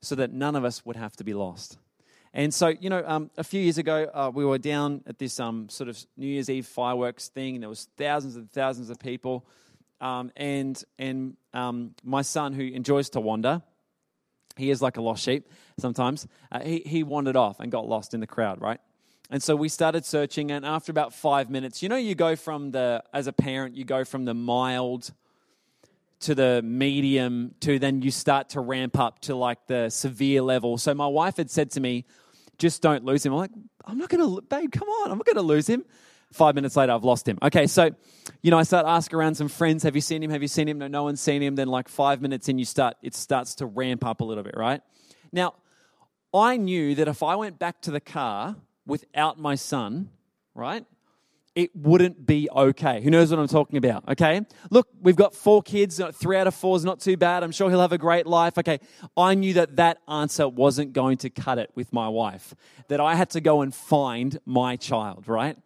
so 0.00 0.14
that 0.14 0.32
none 0.32 0.56
of 0.56 0.64
us 0.64 0.84
would 0.84 0.96
have 0.96 1.16
to 1.16 1.24
be 1.24 1.34
lost. 1.34 1.78
And 2.34 2.52
so, 2.52 2.68
you 2.68 2.90
know, 2.90 3.02
um, 3.06 3.30
a 3.36 3.44
few 3.44 3.60
years 3.60 3.78
ago, 3.78 4.08
uh, 4.12 4.30
we 4.32 4.44
were 4.44 4.58
down 4.58 5.02
at 5.06 5.18
this 5.18 5.40
um, 5.40 5.68
sort 5.68 5.88
of 5.88 5.98
New 6.16 6.26
Year's 6.26 6.50
Eve 6.50 6.66
fireworks 6.66 7.28
thing, 7.28 7.54
and 7.54 7.62
there 7.62 7.68
was 7.68 7.88
thousands 7.96 8.36
and 8.36 8.50
thousands 8.50 8.90
of 8.90 8.98
people. 8.98 9.46
Um, 10.00 10.30
and 10.36 10.82
and 10.98 11.36
um, 11.52 11.94
my 12.04 12.22
son, 12.22 12.52
who 12.52 12.62
enjoys 12.62 13.10
to 13.10 13.20
wander, 13.20 13.62
he 14.56 14.70
is 14.70 14.82
like 14.82 14.96
a 14.96 15.00
lost 15.00 15.24
sheep 15.24 15.50
sometimes. 15.78 16.26
Uh, 16.52 16.60
he 16.60 16.82
he 16.84 17.02
wandered 17.02 17.36
off 17.36 17.60
and 17.60 17.72
got 17.72 17.88
lost 17.88 18.14
in 18.14 18.20
the 18.20 18.26
crowd, 18.26 18.60
right? 18.60 18.80
And 19.30 19.42
so 19.42 19.54
we 19.54 19.68
started 19.68 20.06
searching, 20.06 20.50
and 20.50 20.64
after 20.64 20.90
about 20.90 21.12
five 21.12 21.50
minutes, 21.50 21.82
you 21.82 21.88
know, 21.88 21.96
you 21.96 22.14
go 22.14 22.34
from 22.34 22.70
the, 22.70 23.02
as 23.12 23.26
a 23.26 23.32
parent, 23.32 23.76
you 23.76 23.84
go 23.84 24.04
from 24.04 24.24
the 24.24 24.32
mild 24.32 25.12
to 26.20 26.34
the 26.34 26.62
medium 26.62 27.54
to 27.60 27.78
then 27.78 28.02
you 28.02 28.10
start 28.10 28.50
to 28.50 28.60
ramp 28.60 28.98
up 28.98 29.20
to 29.20 29.34
like 29.34 29.66
the 29.66 29.90
severe 29.90 30.42
level. 30.42 30.78
So 30.78 30.94
my 30.94 31.06
wife 31.06 31.36
had 31.36 31.50
said 31.50 31.70
to 31.72 31.80
me, 31.80 32.06
just 32.56 32.82
don't 32.82 33.04
lose 33.04 33.24
him. 33.24 33.32
I'm 33.32 33.38
like, 33.38 33.50
I'm 33.84 33.98
not 33.98 34.08
going 34.08 34.24
to, 34.24 34.42
babe, 34.42 34.72
come 34.72 34.88
on, 34.88 35.12
I'm 35.12 35.18
not 35.18 35.26
going 35.26 35.36
to 35.36 35.42
lose 35.42 35.68
him. 35.68 35.84
Five 36.32 36.54
minutes 36.54 36.76
later, 36.76 36.92
I've 36.92 37.04
lost 37.04 37.28
him. 37.28 37.38
Okay, 37.42 37.66
so, 37.66 37.90
you 38.42 38.50
know, 38.50 38.58
I 38.58 38.62
start 38.62 38.84
asking 38.86 39.18
around 39.18 39.36
some 39.36 39.48
friends, 39.48 39.82
have 39.84 39.94
you 39.94 40.02
seen 40.02 40.22
him? 40.22 40.30
Have 40.30 40.42
you 40.42 40.48
seen 40.48 40.68
him? 40.68 40.78
No, 40.78 40.86
no 40.88 41.04
one's 41.04 41.20
seen 41.20 41.42
him. 41.42 41.54
Then, 41.54 41.68
like 41.68 41.88
five 41.88 42.20
minutes 42.20 42.48
in, 42.48 42.58
you 42.58 42.66
start, 42.66 42.96
it 43.02 43.14
starts 43.14 43.54
to 43.56 43.66
ramp 43.66 44.04
up 44.04 44.20
a 44.20 44.24
little 44.24 44.42
bit, 44.44 44.54
right? 44.56 44.82
Now, 45.32 45.54
I 46.34 46.58
knew 46.58 46.94
that 46.96 47.08
if 47.08 47.22
I 47.22 47.36
went 47.36 47.58
back 47.58 47.80
to 47.82 47.90
the 47.90 48.00
car 48.00 48.56
without 48.88 49.38
my 49.38 49.54
son, 49.54 50.10
right? 50.54 50.84
It 51.54 51.74
wouldn't 51.74 52.24
be 52.24 52.48
okay. 52.54 53.00
Who 53.02 53.10
knows 53.10 53.30
what 53.30 53.38
I'm 53.38 53.48
talking 53.48 53.78
about? 53.78 54.08
Okay. 54.08 54.42
Look, 54.70 54.88
we've 55.00 55.16
got 55.16 55.34
four 55.34 55.62
kids. 55.62 56.00
Three 56.14 56.36
out 56.36 56.46
of 56.46 56.54
four 56.54 56.76
is 56.76 56.84
not 56.84 57.00
too 57.00 57.16
bad. 57.16 57.42
I'm 57.42 57.50
sure 57.50 57.68
he'll 57.68 57.80
have 57.80 57.92
a 57.92 57.98
great 57.98 58.26
life. 58.26 58.56
Okay. 58.58 58.78
I 59.16 59.34
knew 59.34 59.54
that 59.54 59.76
that 59.76 59.98
answer 60.08 60.48
wasn't 60.48 60.92
going 60.92 61.18
to 61.18 61.30
cut 61.30 61.58
it 61.58 61.70
with 61.74 61.92
my 61.92 62.08
wife, 62.08 62.54
that 62.88 63.00
I 63.00 63.14
had 63.14 63.30
to 63.30 63.40
go 63.40 63.60
and 63.62 63.74
find 63.74 64.38
my 64.46 64.76
child, 64.76 65.28
right? 65.28 65.56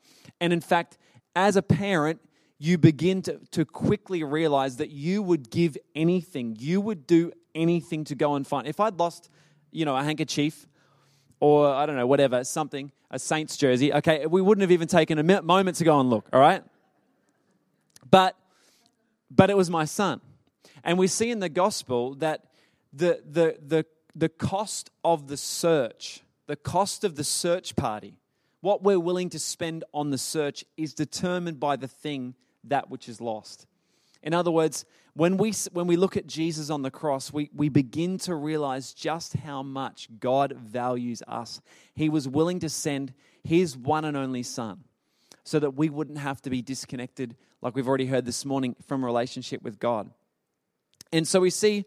And 0.41 0.53
in 0.53 0.61
fact, 0.61 0.99
as 1.37 1.57
a 1.57 1.63
parent, 1.63 2.21
you 2.59 2.79
begin 2.79 3.23
to, 3.23 3.41
to 3.51 3.65
quickly 3.65 4.23
realize 4.23 4.77
that 4.77 4.91
you 4.91 5.23
would 5.23 5.51
give 5.51 5.77
anything, 5.95 6.57
you 6.59 6.81
would 6.81 7.07
do 7.07 7.33
anything 7.55 8.05
to 8.05 8.15
go 8.15 8.35
and 8.35 8.47
find. 8.47 8.67
If 8.67 8.81
I'd 8.81 8.99
lost, 8.99 9.29
you 9.71 9.85
know, 9.85 9.97
a 9.97 10.03
handkerchief 10.03 10.67
or 11.43 11.67
I 11.67 11.87
don't 11.87 11.97
know, 11.97 12.07
whatever, 12.07 12.45
something, 12.45 12.93
a 13.11 13.19
Saints 13.19 13.57
jersey, 13.57 13.93
okay, 13.93 14.27
we 14.27 14.41
wouldn't 14.41 14.63
have 14.63 14.71
even 14.71 14.87
taken 14.87 15.19
a 15.19 15.43
moment 15.43 15.77
to 15.79 15.85
go 15.85 15.99
and 15.99 16.09
look, 16.09 16.29
all 16.33 16.39
right? 16.39 16.63
But 18.09 18.37
but 19.29 19.51
it 19.51 19.57
was 19.57 19.69
my 19.69 19.85
son. 19.85 20.21
And 20.85 20.99
we 20.99 21.09
see 21.09 21.33
in 21.33 21.41
the 21.41 21.49
gospel 21.49 22.15
that 22.17 22.45
the, 22.93 23.23
the, 23.29 23.57
the, 23.67 23.87
the 24.15 24.29
cost 24.29 24.91
of 25.05 25.27
the 25.27 25.37
search, 25.37 26.23
the 26.47 26.55
cost 26.55 27.03
of 27.03 27.17
the 27.17 27.25
search 27.25 27.75
party, 27.75 28.19
what 28.61 28.85
we're 28.85 29.01
willing 29.01 29.31
to 29.31 29.39
spend 29.41 29.83
on 29.93 30.11
the 30.11 30.19
search 30.19 30.65
is 30.77 30.95
determined 30.95 31.59
by 31.59 31.75
the 31.75 31.89
thing 31.89 32.35
that 32.65 32.89
which 32.89 33.09
is 33.09 33.21
lost. 33.21 33.67
In 34.23 34.35
other 34.35 34.51
words, 34.51 34.85
when 35.15 35.37
we, 35.37 35.53
when 35.73 35.87
we 35.87 35.97
look 35.97 36.17
at 36.17 36.27
Jesus 36.27 36.71
on 36.71 36.83
the 36.83 36.91
cross, 36.91 37.33
we, 37.33 37.51
we 37.55 37.69
begin 37.69 38.19
to 38.19 38.35
realize 38.35 38.95
just 38.95 39.35
how 39.35 39.63
much 39.63 40.09
God 40.19 40.55
values 40.55 41.23
us. 41.29 41.61
He 41.95 42.09
was 42.09 42.27
willing 42.27 42.61
to 42.61 42.69
send 42.69 43.13
his 43.45 43.77
one 43.77 44.05
and 44.05 44.17
only 44.17 44.43
Son 44.43 44.85
so 45.45 45.59
that 45.59 45.73
we 45.73 45.91
wouldn't 45.91 46.19
have 46.19 46.41
to 46.43 46.51
be 46.51 46.63
disconnected, 46.63 47.37
like 47.61 47.75
we've 47.75 47.89
already 47.89 48.07
heard 48.07 48.25
this 48.25 48.45
morning, 48.45 48.77
from 48.87 49.05
relationship 49.05 49.63
with 49.63 49.79
God. 49.79 50.11
And 51.13 51.27
so 51.27 51.41
we 51.41 51.51
see 51.51 51.85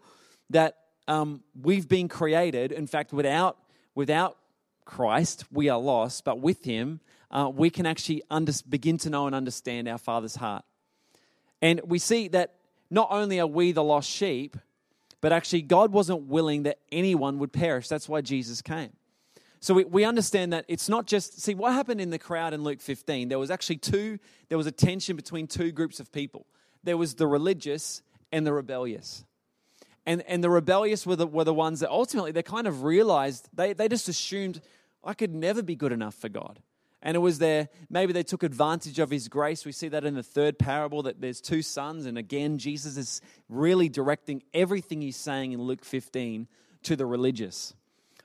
that 0.51 0.77
um, 1.08 1.42
we've 1.60 1.88
been 1.88 2.08
created, 2.08 2.72
in 2.72 2.86
fact, 2.86 3.13
without, 3.13 3.58
without 3.96 4.38
Christ, 4.84 5.46
we 5.51 5.70
are 5.70 5.80
lost, 5.80 6.25
but 6.25 6.39
with 6.39 6.63
Him, 6.63 7.00
uh, 7.32 7.50
we 7.54 7.70
can 7.70 7.86
actually 7.86 8.22
under, 8.30 8.51
begin 8.70 8.98
to 9.00 9.10
know 9.10 9.25
and 9.25 9.36
understand 9.36 9.88
our 9.88 9.98
Father's 9.98 10.36
heart. 10.36 10.63
And 11.62 11.82
we 11.86 12.00
see 12.00 12.28
that 12.30 12.56
not 12.90 13.08
only 13.12 13.40
are 13.40 13.48
we 13.48 13.72
the 13.72 13.84
lost 13.84 14.10
sheep, 14.10 14.58
but 15.22 15.32
actually 15.32 15.64
God 15.64 15.92
wasn't 15.92 16.28
willing 16.28 16.64
that 16.64 16.80
anyone 16.92 17.40
would 17.40 17.52
perish. 17.52 17.88
That's 17.88 18.08
why 18.08 18.22
Jesus 18.22 18.62
came. 18.62 18.92
So 19.60 19.74
we, 19.74 19.84
we 19.86 20.04
understand 20.04 20.54
that 20.54 20.66
it's 20.68 20.88
not 20.88 21.08
just, 21.08 21.42
see, 21.42 21.56
what 21.56 21.74
happened 21.74 22.00
in 22.00 22.12
the 22.12 22.20
crowd 22.20 22.54
in 22.54 22.64
Luke 22.64 22.82
15? 22.82 23.30
There 23.30 23.40
was 23.40 23.50
actually 23.50 23.78
two, 23.78 24.20
there 24.50 24.58
was 24.58 24.68
a 24.68 24.72
tension 24.72 25.16
between 25.16 25.48
two 25.48 25.72
groups 25.72 26.00
of 26.00 26.12
people. 26.12 26.46
There 26.84 26.98
was 26.98 27.16
the 27.16 27.26
religious 27.26 28.04
and 28.32 28.46
the 28.46 28.54
rebellious. 28.54 29.26
And, 30.06 30.22
and 30.28 30.44
the 30.44 30.52
rebellious 30.52 31.08
were 31.08 31.16
the, 31.16 31.26
were 31.26 31.46
the 31.46 31.54
ones 31.54 31.80
that 31.80 31.90
ultimately 31.90 32.32
they 32.32 32.44
kind 32.44 32.68
of 32.68 32.84
realized, 32.84 33.50
they, 33.54 33.74
they 33.74 33.88
just 33.88 34.08
assumed, 34.08 34.62
I 35.04 35.16
could 35.16 35.34
never 35.34 35.64
be 35.64 35.76
good 35.76 35.92
enough 35.92 36.14
for 36.14 36.30
God 36.30 36.60
and 37.06 37.16
it 37.16 37.20
was 37.20 37.40
there 37.40 37.70
maybe 37.90 38.12
they 38.12 38.24
took 38.24 38.44
advantage 38.44 39.00
of 39.00 39.10
his 39.10 39.30
grace. 39.30 39.64
We 39.64 39.72
see 39.72 39.88
that 39.90 40.04
in 40.04 40.16
the 40.16 40.24
third 40.24 40.60
parable 40.60 41.04
that 41.04 41.22
there's 41.22 41.40
two 41.40 41.62
sons 41.62 42.06
and 42.06 42.18
again 42.18 42.58
jesus 42.58 42.98
is 42.98 43.22
really 43.48 43.88
directing 43.88 44.44
everything 44.54 45.02
he's 45.02 45.16
saying 45.16 45.54
in 45.54 45.62
luke 45.62 45.86
15 45.86 46.48
to 46.84 46.96
the 46.98 47.06
religious 47.06 47.74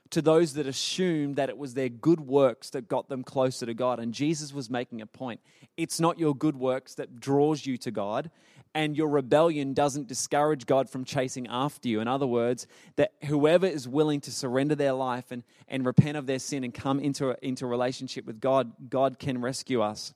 to 0.09 0.21
those 0.21 0.55
that 0.55 0.67
assumed 0.67 1.37
that 1.37 1.47
it 1.47 1.57
was 1.57 1.73
their 1.73 1.87
good 1.87 2.19
works 2.19 2.71
that 2.71 2.89
got 2.89 3.07
them 3.07 3.23
closer 3.23 3.65
to 3.65 3.73
god. 3.73 3.99
And 3.99 4.13
jesus 4.13 4.53
was 4.53 4.69
making 4.69 5.01
a 5.01 5.07
point. 5.07 5.39
It's 5.77 5.99
not 5.99 6.19
your 6.19 6.35
good 6.35 6.57
works 6.57 6.95
that 6.95 7.19
draws 7.19 7.65
you 7.65 7.77
to 7.77 7.91
god 7.91 8.29
and 8.73 8.95
your 8.95 9.09
rebellion 9.09 9.73
doesn't 9.73 10.07
discourage 10.07 10.65
God 10.65 10.89
from 10.89 11.03
chasing 11.03 11.47
after 11.47 11.89
you. 11.89 11.99
In 11.99 12.07
other 12.07 12.27
words, 12.27 12.67
that 12.95 13.13
whoever 13.25 13.65
is 13.65 13.87
willing 13.87 14.21
to 14.21 14.31
surrender 14.31 14.75
their 14.75 14.93
life 14.93 15.31
and, 15.31 15.43
and 15.67 15.85
repent 15.85 16.17
of 16.17 16.25
their 16.25 16.39
sin 16.39 16.63
and 16.63 16.73
come 16.73 16.99
into 16.99 17.31
a, 17.31 17.35
into 17.41 17.65
a 17.65 17.67
relationship 17.67 18.25
with 18.25 18.39
God, 18.39 18.71
God 18.89 19.19
can 19.19 19.41
rescue 19.41 19.81
us. 19.81 20.13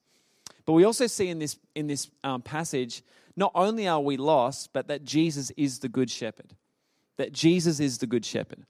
But 0.66 0.74
we 0.74 0.84
also 0.84 1.08
see 1.08 1.28
in 1.28 1.40
this, 1.40 1.58
in 1.76 1.88
this 1.88 2.10
um, 2.24 2.42
passage, 2.42 3.04
not 3.36 3.52
only 3.56 3.88
are 3.88 4.00
we 4.00 4.18
lost, 4.18 4.72
but 4.74 4.88
that 4.88 5.04
Jesus 5.04 5.52
is 5.58 5.80
the 5.80 5.90
good 5.90 6.10
shepherd. 6.10 6.56
That 7.18 7.34
Jesus 7.34 7.80
is 7.80 7.98
the 7.98 8.08
good 8.08 8.26
shepherd. 8.26 8.66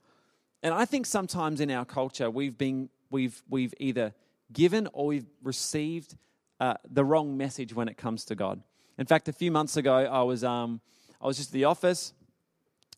And 0.63 0.73
I 0.73 0.85
think 0.85 1.05
sometimes 1.05 1.61
in 1.61 1.69
our 1.69 1.85
culture, 1.85 2.29
we've, 2.29 2.57
been, 2.57 2.89
we've, 3.11 3.41
we've 3.49 3.73
either 3.79 4.13
given 4.51 4.87
or 4.93 5.07
we've 5.07 5.27
received 5.43 6.15
uh, 6.59 6.75
the 6.89 7.05
wrong 7.05 7.37
message 7.37 7.73
when 7.73 7.87
it 7.87 7.97
comes 7.97 8.25
to 8.25 8.35
God. 8.35 8.61
In 8.97 9.05
fact, 9.05 9.27
a 9.27 9.33
few 9.33 9.51
months 9.51 9.75
ago, 9.75 9.93
I 9.93 10.21
was, 10.23 10.43
um, 10.43 10.79
I 11.21 11.27
was 11.27 11.37
just 11.37 11.49
at 11.49 11.53
the 11.53 11.65
office 11.65 12.13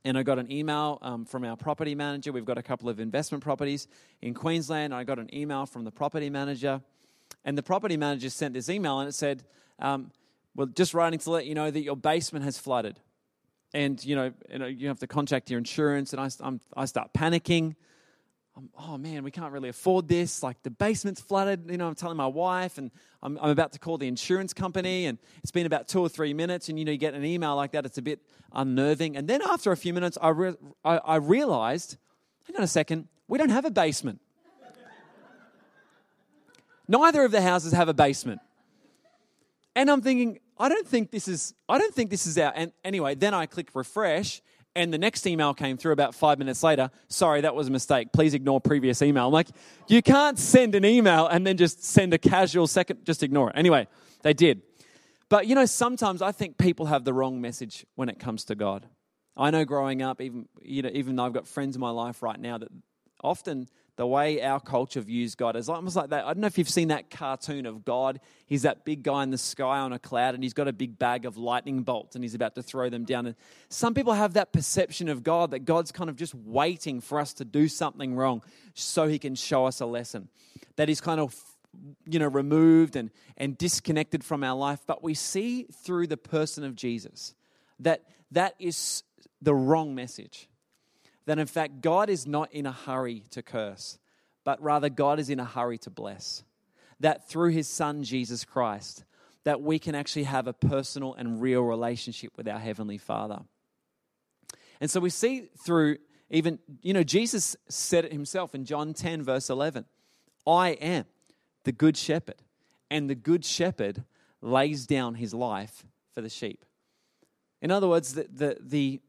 and 0.06 0.18
I 0.18 0.24
got 0.24 0.38
an 0.38 0.52
email 0.52 1.00
um, 1.02 1.26
from 1.26 1.44
our 1.44 1.58
property 1.58 1.96
manager. 1.96 2.32
We've 2.32 2.46
got 2.46 2.58
a 2.58 2.64
couple 2.64 2.88
of 2.88 3.00
investment 3.00 3.44
properties 3.44 3.88
in 4.22 4.34
Queensland. 4.34 4.94
I 4.94 5.04
got 5.04 5.20
an 5.20 5.34
email 5.34 5.66
from 5.66 5.84
the 5.84 5.92
property 5.92 6.30
manager, 6.30 6.82
and 7.44 7.58
the 7.58 7.64
property 7.64 7.98
manager 7.98 8.30
sent 8.30 8.54
this 8.54 8.70
email 8.70 9.00
and 9.00 9.10
it 9.10 9.14
said, 9.14 9.44
um, 9.80 10.12
"Well, 10.56 10.68
just 10.68 10.94
writing 10.94 11.20
to 11.20 11.32
let 11.32 11.46
you 11.46 11.56
know 11.56 11.72
that 11.72 11.82
your 11.82 11.98
basement 11.98 12.46
has 12.46 12.58
flooded, 12.58 13.00
and 13.74 14.04
you 14.06 14.16
know, 14.16 14.32
you, 14.50 14.60
know, 14.60 14.66
you 14.68 14.88
have 14.88 15.00
to 15.00 15.08
contact 15.08 15.50
your 15.50 15.58
insurance." 15.58 16.14
And 16.14 16.22
I, 16.22 16.30
I'm, 16.42 16.62
I 16.76 16.86
start 16.86 17.12
panicking 17.14 17.76
oh 18.78 18.98
man, 18.98 19.24
we 19.24 19.32
can't 19.32 19.52
really 19.52 19.70
afford 19.70 20.08
this. 20.08 20.42
Like 20.42 20.62
the 20.64 20.70
basement's 20.70 21.22
flooded. 21.22 21.70
You 21.70 21.78
know, 21.78 21.88
I'm 21.88 21.96
telling 21.96 22.18
my 22.18 22.28
wife, 22.28 22.78
and 22.78 22.92
I'm, 23.22 23.38
I'm, 23.42 23.50
about 23.50 23.74
to 23.74 23.80
call 23.80 23.98
the 23.98 24.08
insurance 24.08 24.54
company, 24.54 25.06
and 25.06 25.18
it's 25.44 25.52
been 25.52 25.66
about 25.66 25.88
two 25.88 26.00
or 26.00 26.10
three 26.10 26.34
minutes, 26.34 26.70
and 26.70 26.80
you 26.80 26.86
know, 26.86 26.92
you 26.92 26.98
get 26.98 27.14
an 27.14 27.26
email 27.26 27.56
like 27.56 27.72
that, 27.72 27.86
it's 27.86 27.98
a 27.98 28.02
bit 28.02 28.20
unnerving. 28.54 29.18
And 29.18 29.28
then 29.28 29.42
after 29.42 29.72
a 29.72 29.78
few 29.78 29.94
minutes, 29.94 30.18
I, 30.22 30.30
re- 30.30 30.56
I, 30.84 30.98
I 30.98 31.16
realized, 31.18 31.98
hang 32.48 32.58
on 32.58 32.64
a 32.64 32.68
second, 32.68 33.08
we 33.28 33.38
don't 33.38 33.50
have 33.50 33.66
a 33.66 33.72
basement. 33.72 34.22
Neither 36.88 37.26
of 37.26 37.32
the 37.32 37.42
houses 37.42 37.74
have 37.74 37.90
a 37.90 37.94
basement. 37.94 38.40
And 39.76 39.92
I'm 39.92 40.02
thinking, 40.02 40.40
I 40.58 40.70
don't 40.70 40.88
think 40.88 41.12
this 41.12 41.28
is, 41.28 41.54
I 41.68 41.78
don't 41.78 41.94
think 41.94 42.10
this 42.10 42.26
is 42.26 42.38
our, 42.38 42.52
and 42.56 42.72
anyway, 42.84 43.16
then 43.16 43.34
I 43.34 43.46
click 43.46 43.70
refresh, 43.74 44.42
and 44.78 44.94
the 44.94 44.98
next 44.98 45.26
email 45.26 45.54
came 45.54 45.76
through 45.78 45.92
about 45.92 46.16
five 46.16 46.40
minutes 46.40 46.64
later. 46.64 46.90
Sorry, 47.10 47.42
that 47.42 47.56
was 47.56 47.68
a 47.68 47.72
mistake. 47.72 48.14
Please 48.14 48.34
ignore 48.34 48.62
previous 48.62 49.02
email. 49.02 49.28
I'm 49.28 49.34
like, 49.34 49.50
you 49.88 50.02
can't 50.02 50.38
send 50.38 50.76
an 50.76 50.86
email 50.86 51.28
and 51.28 51.46
then 51.46 51.58
just 51.58 51.84
send 51.84 52.14
a 52.14 52.18
casual 52.18 52.68
second, 52.68 53.04
just 53.04 53.24
ignore 53.24 53.50
it. 53.50 53.58
Anyway, 53.58 53.88
they 54.22 54.34
did. 54.34 54.62
But 55.30 55.48
you 55.48 55.56
know, 55.56 55.66
sometimes 55.66 56.22
I 56.22 56.32
think 56.32 56.58
people 56.58 56.86
have 56.86 57.04
the 57.04 57.14
wrong 57.14 57.42
message 57.42 57.86
when 57.96 58.08
it 58.08 58.20
comes 58.20 58.46
to 58.46 58.56
God. 58.56 58.88
I 59.36 59.52
know 59.52 59.66
growing 59.66 60.02
up, 60.02 60.22
even 60.22 60.48
you 60.62 60.84
know, 60.84 60.90
even 60.94 61.16
though 61.16 61.26
I've 61.26 61.34
got 61.34 61.48
friends 61.48 61.76
in 61.76 61.80
my 61.80 61.90
life 61.90 62.22
right 62.22 62.40
now 62.40 62.58
that 62.58 62.70
often 63.24 63.68
the 63.98 64.08
way 64.08 64.42
our 64.44 64.60
culture 64.60 65.02
views 65.02 65.34
God 65.34 65.56
is 65.56 65.68
almost 65.68 65.96
like 65.96 66.12
that. 66.12 66.24
I 66.24 66.28
don't 66.28 66.38
know 66.38 66.48
if 66.48 66.58
you've 66.60 66.70
seen 66.70 66.90
that 66.90 67.10
cartoon 67.10 67.66
of 67.66 67.84
God. 67.84 68.20
He's 68.46 68.62
that 68.62 68.86
big 68.86 69.02
guy 69.02 69.24
in 69.24 69.32
the 69.32 69.40
sky 69.40 69.80
on 69.80 69.92
a 69.92 69.98
cloud, 70.00 70.36
and 70.36 70.44
he's 70.44 70.54
got 70.54 70.68
a 70.68 70.74
big 70.74 71.00
bag 71.00 71.26
of 71.26 71.36
lightning 71.36 71.82
bolts, 71.82 72.16
and 72.16 72.24
he's 72.24 72.36
about 72.36 72.56
to 72.56 72.64
throw 72.64 72.90
them 72.90 73.06
down. 73.06 73.26
And 73.26 73.36
some 73.70 73.96
people 73.96 74.14
have 74.14 74.34
that 74.34 74.54
perception 74.54 75.10
of 75.10 75.24
God 75.24 75.52
that 75.52 75.66
God's 75.66 75.92
kind 75.92 76.12
of 76.12 76.16
just 76.16 76.36
waiting 76.36 77.02
for 77.02 77.20
us 77.20 77.34
to 77.34 77.46
do 77.46 77.68
something 77.68 78.16
wrong 78.16 78.44
so 78.76 79.08
he 79.08 79.18
can 79.18 79.34
show 79.34 79.66
us 79.66 79.82
a 79.82 79.88
lesson. 79.88 80.30
That 80.76 80.88
he's 80.88 81.02
kind 81.02 81.20
of 81.20 81.36
you 82.06 82.20
know 82.20 82.28
removed 82.28 82.96
and, 82.96 83.10
and 83.36 83.58
disconnected 83.58 84.24
from 84.24 84.44
our 84.44 84.56
life. 84.56 84.82
But 84.86 85.04
we 85.04 85.16
see 85.16 85.64
through 85.84 86.06
the 86.06 86.18
person 86.18 86.64
of 86.64 86.76
Jesus 86.76 87.34
that 87.80 88.04
that 88.32 88.54
is 88.60 89.02
the 89.42 89.56
wrong 89.56 89.96
message 89.96 90.50
that 91.28 91.38
in 91.38 91.46
fact 91.46 91.82
God 91.82 92.10
is 92.10 92.26
not 92.26 92.52
in 92.52 92.66
a 92.66 92.72
hurry 92.72 93.24
to 93.32 93.44
curse, 93.44 94.00
but 94.44 94.62
rather 94.62 94.90
God 94.90 95.20
is 95.20 95.30
in 95.30 95.40
a 95.40 95.46
hurry 95.46 95.78
to 95.80 95.92
bless. 95.92 96.44
That 97.00 97.30
through 97.30 97.52
his 97.52 97.68
son 97.68 98.04
Jesus 98.04 98.44
Christ, 98.44 99.04
that 99.44 99.62
we 99.62 99.78
can 99.78 99.94
actually 99.94 100.24
have 100.24 100.48
a 100.48 100.54
personal 100.54 101.14
and 101.14 101.42
real 101.42 101.62
relationship 101.62 102.32
with 102.36 102.48
our 102.48 102.58
heavenly 102.58 102.98
Father. 102.98 103.42
And 104.82 104.90
so 104.90 105.00
we 105.00 105.10
see 105.10 105.50
through 105.64 105.98
even, 106.30 106.60
you 106.82 106.94
know, 106.94 107.04
Jesus 107.04 107.56
said 107.70 108.06
it 108.06 108.12
himself 108.12 108.54
in 108.56 108.66
John 108.66 108.94
10, 108.94 109.22
verse 109.24 109.50
11 109.50 109.86
I 110.46 110.70
am 110.70 111.06
the 111.66 111.72
good 111.74 111.98
shepherd, 111.98 112.42
and 112.90 113.10
the 113.10 113.16
good 113.16 113.44
shepherd 113.44 114.06
lays 114.42 114.88
down 114.88 115.16
his 115.16 115.34
life 115.34 115.86
for 116.14 116.22
the 116.22 116.30
sheep. 116.30 116.64
In 117.62 117.70
other 117.70 117.88
words, 117.88 118.14
the, 118.14 118.28
the, 118.32 118.58
the 118.62 119.02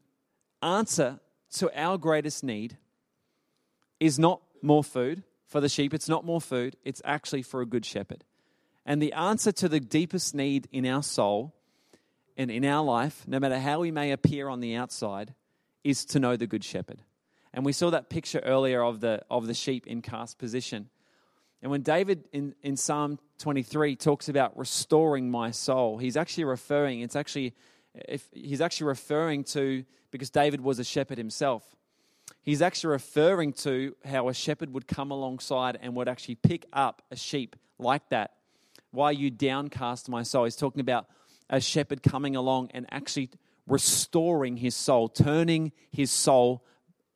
answer 0.61 1.19
so, 1.49 1.71
our 1.75 1.97
greatest 1.97 2.43
need 2.43 2.77
is 3.99 4.19
not 4.19 4.41
more 4.61 4.83
food 4.83 5.23
for 5.47 5.59
the 5.59 5.69
sheep, 5.69 5.93
it's 5.93 6.07
not 6.07 6.23
more 6.23 6.39
food, 6.39 6.75
it's 6.83 7.01
actually 7.03 7.41
for 7.41 7.61
a 7.61 7.65
good 7.65 7.85
shepherd. 7.85 8.23
And 8.85 9.01
the 9.01 9.13
answer 9.13 9.51
to 9.53 9.67
the 9.67 9.79
deepest 9.79 10.35
need 10.35 10.67
in 10.71 10.85
our 10.85 11.03
soul 11.03 11.53
and 12.37 12.49
in 12.49 12.63
our 12.65 12.83
life, 12.83 13.27
no 13.27 13.39
matter 13.39 13.59
how 13.59 13.79
we 13.79 13.91
may 13.91 14.11
appear 14.11 14.47
on 14.47 14.59
the 14.59 14.75
outside, 14.75 15.33
is 15.83 16.05
to 16.05 16.19
know 16.19 16.35
the 16.35 16.47
good 16.47 16.63
shepherd. 16.63 17.01
And 17.53 17.65
we 17.65 17.73
saw 17.73 17.89
that 17.89 18.09
picture 18.09 18.39
earlier 18.39 18.83
of 18.83 18.99
the, 18.99 19.23
of 19.29 19.47
the 19.47 19.53
sheep 19.53 19.87
in 19.87 20.01
cast 20.01 20.37
position. 20.37 20.89
And 21.61 21.71
when 21.71 21.81
David 21.81 22.25
in, 22.31 22.53
in 22.61 22.77
Psalm 22.77 23.19
23 23.39 23.95
talks 23.95 24.29
about 24.29 24.57
restoring 24.57 25.31
my 25.31 25.51
soul, 25.51 25.97
he's 25.97 26.15
actually 26.15 26.45
referring, 26.45 27.01
it's 27.01 27.15
actually 27.15 27.55
if 28.07 28.27
he's 28.33 28.61
actually 28.61 28.87
referring 28.87 29.43
to 29.43 29.83
because 30.11 30.29
David 30.29 30.61
was 30.61 30.79
a 30.79 30.83
shepherd 30.83 31.17
himself. 31.17 31.63
He's 32.41 32.61
actually 32.61 32.91
referring 32.91 33.53
to 33.53 33.95
how 34.05 34.29
a 34.29 34.33
shepherd 34.33 34.73
would 34.73 34.87
come 34.87 35.11
alongside 35.11 35.77
and 35.81 35.95
would 35.95 36.07
actually 36.07 36.35
pick 36.35 36.65
up 36.71 37.01
a 37.11 37.15
sheep 37.15 37.55
like 37.77 38.07
that. 38.09 38.33
Why 38.91 39.11
you 39.11 39.29
downcast 39.29 40.09
my 40.09 40.23
soul? 40.23 40.45
He's 40.45 40.55
talking 40.55 40.81
about 40.81 41.07
a 41.49 41.59
shepherd 41.59 42.03
coming 42.03 42.35
along 42.35 42.71
and 42.73 42.85
actually 42.91 43.29
restoring 43.67 44.57
his 44.57 44.75
soul, 44.75 45.09
turning 45.09 45.71
his 45.91 46.11
soul 46.11 46.63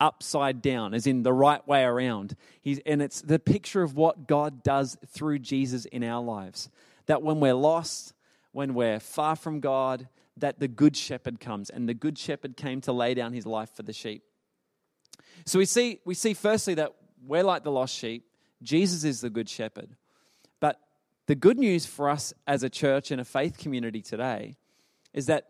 upside 0.00 0.62
down, 0.62 0.94
as 0.94 1.06
in 1.06 1.22
the 1.22 1.32
right 1.32 1.66
way 1.66 1.82
around. 1.82 2.36
He's, 2.60 2.80
and 2.86 3.00
it's 3.02 3.20
the 3.20 3.38
picture 3.38 3.82
of 3.82 3.96
what 3.96 4.26
God 4.26 4.62
does 4.62 4.96
through 5.08 5.40
Jesus 5.40 5.84
in 5.86 6.04
our 6.04 6.22
lives. 6.22 6.68
That 7.06 7.22
when 7.22 7.40
we're 7.40 7.54
lost, 7.54 8.12
when 8.52 8.74
we're 8.74 9.00
far 9.00 9.36
from 9.36 9.60
God, 9.60 10.08
that 10.36 10.58
the 10.58 10.68
good 10.68 10.96
shepherd 10.96 11.40
comes, 11.40 11.70
and 11.70 11.88
the 11.88 11.94
good 11.94 12.18
shepherd 12.18 12.56
came 12.56 12.80
to 12.82 12.92
lay 12.92 13.14
down 13.14 13.32
his 13.32 13.46
life 13.46 13.70
for 13.74 13.82
the 13.82 13.92
sheep. 13.92 14.22
So 15.46 15.58
we 15.58 15.64
see, 15.64 16.00
we 16.04 16.14
see 16.14 16.34
firstly 16.34 16.74
that 16.74 16.92
we're 17.24 17.44
like 17.44 17.64
the 17.64 17.70
lost 17.70 17.94
sheep, 17.94 18.24
Jesus 18.62 19.04
is 19.04 19.20
the 19.20 19.30
good 19.30 19.48
shepherd. 19.48 19.96
But 20.60 20.80
the 21.26 21.34
good 21.34 21.58
news 21.58 21.86
for 21.86 22.08
us 22.08 22.32
as 22.46 22.62
a 22.62 22.70
church 22.70 23.10
and 23.10 23.20
a 23.20 23.24
faith 23.24 23.58
community 23.58 24.02
today 24.02 24.56
is 25.12 25.26
that 25.26 25.48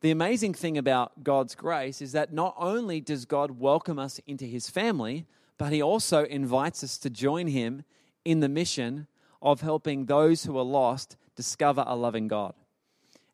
the 0.00 0.10
amazing 0.10 0.54
thing 0.54 0.76
about 0.76 1.24
God's 1.24 1.54
grace 1.54 2.02
is 2.02 2.12
that 2.12 2.32
not 2.32 2.54
only 2.58 3.00
does 3.00 3.24
God 3.24 3.58
welcome 3.58 3.98
us 3.98 4.20
into 4.26 4.44
his 4.44 4.68
family, 4.68 5.26
but 5.56 5.72
he 5.72 5.82
also 5.82 6.24
invites 6.24 6.84
us 6.84 6.98
to 6.98 7.10
join 7.10 7.46
him 7.46 7.84
in 8.24 8.40
the 8.40 8.48
mission 8.48 9.06
of 9.40 9.60
helping 9.60 10.06
those 10.06 10.44
who 10.44 10.58
are 10.58 10.64
lost 10.64 11.16
discover 11.36 11.84
a 11.86 11.96
loving 11.96 12.28
God. 12.28 12.54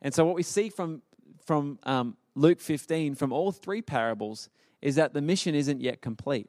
And 0.02 0.14
so, 0.14 0.24
what 0.24 0.34
we 0.34 0.42
see 0.42 0.68
from, 0.68 1.02
from 1.44 1.78
um, 1.84 2.16
Luke 2.34 2.60
15, 2.60 3.14
from 3.14 3.32
all 3.32 3.52
three 3.52 3.82
parables, 3.82 4.48
is 4.80 4.94
that 4.96 5.12
the 5.12 5.20
mission 5.20 5.54
isn't 5.54 5.80
yet 5.80 6.00
complete. 6.00 6.48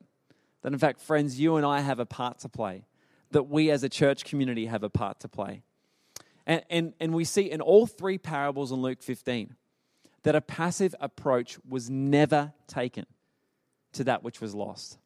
That, 0.61 0.73
in 0.73 0.79
fact, 0.79 1.01
friends, 1.01 1.39
you 1.39 1.55
and 1.55 1.65
I 1.65 1.81
have 1.81 1.99
a 1.99 2.05
part 2.05 2.39
to 2.39 2.49
play, 2.49 2.85
that 3.31 3.43
we 3.43 3.71
as 3.71 3.83
a 3.83 3.89
church 3.89 4.23
community 4.23 4.67
have 4.67 4.83
a 4.83 4.89
part 4.89 5.19
to 5.21 5.27
play. 5.27 5.63
And, 6.45 6.63
and, 6.69 6.93
and 6.99 7.13
we 7.13 7.23
see 7.23 7.49
in 7.49 7.61
all 7.61 7.85
three 7.85 8.17
parables 8.17 8.71
in 8.71 8.81
Luke 8.81 9.01
15 9.01 9.55
that 10.23 10.35
a 10.35 10.41
passive 10.41 10.95
approach 10.99 11.57
was 11.67 11.89
never 11.89 12.53
taken 12.67 13.05
to 13.93 14.03
that 14.05 14.23
which 14.23 14.39
was 14.39 14.53
lost. 14.53 14.97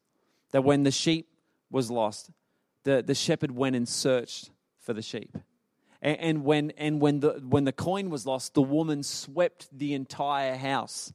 That 0.52 0.62
when 0.62 0.82
the 0.82 0.90
sheep 0.90 1.28
was 1.70 1.90
lost, 1.90 2.30
the, 2.84 3.02
the 3.02 3.14
shepherd 3.14 3.50
went 3.50 3.76
and 3.76 3.88
searched 3.88 4.50
for 4.78 4.92
the 4.92 5.02
sheep. 5.02 5.36
And, 6.06 6.20
and, 6.20 6.44
when, 6.44 6.70
and 6.78 7.00
when, 7.00 7.18
the, 7.18 7.42
when 7.48 7.64
the 7.64 7.72
coin 7.72 8.10
was 8.10 8.24
lost, 8.26 8.54
the 8.54 8.62
woman 8.62 9.02
swept 9.02 9.66
the 9.76 9.92
entire 9.92 10.54
house 10.54 11.12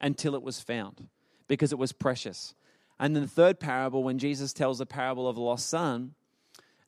until 0.00 0.34
it 0.34 0.42
was 0.42 0.60
found 0.60 1.08
because 1.46 1.72
it 1.72 1.78
was 1.78 1.92
precious. 1.92 2.54
And 2.98 3.14
then 3.14 3.24
the 3.24 3.28
third 3.28 3.60
parable, 3.60 4.02
when 4.02 4.18
Jesus 4.18 4.54
tells 4.54 4.78
the 4.78 4.86
parable 4.86 5.28
of 5.28 5.36
the 5.36 5.42
lost 5.42 5.68
son, 5.68 6.14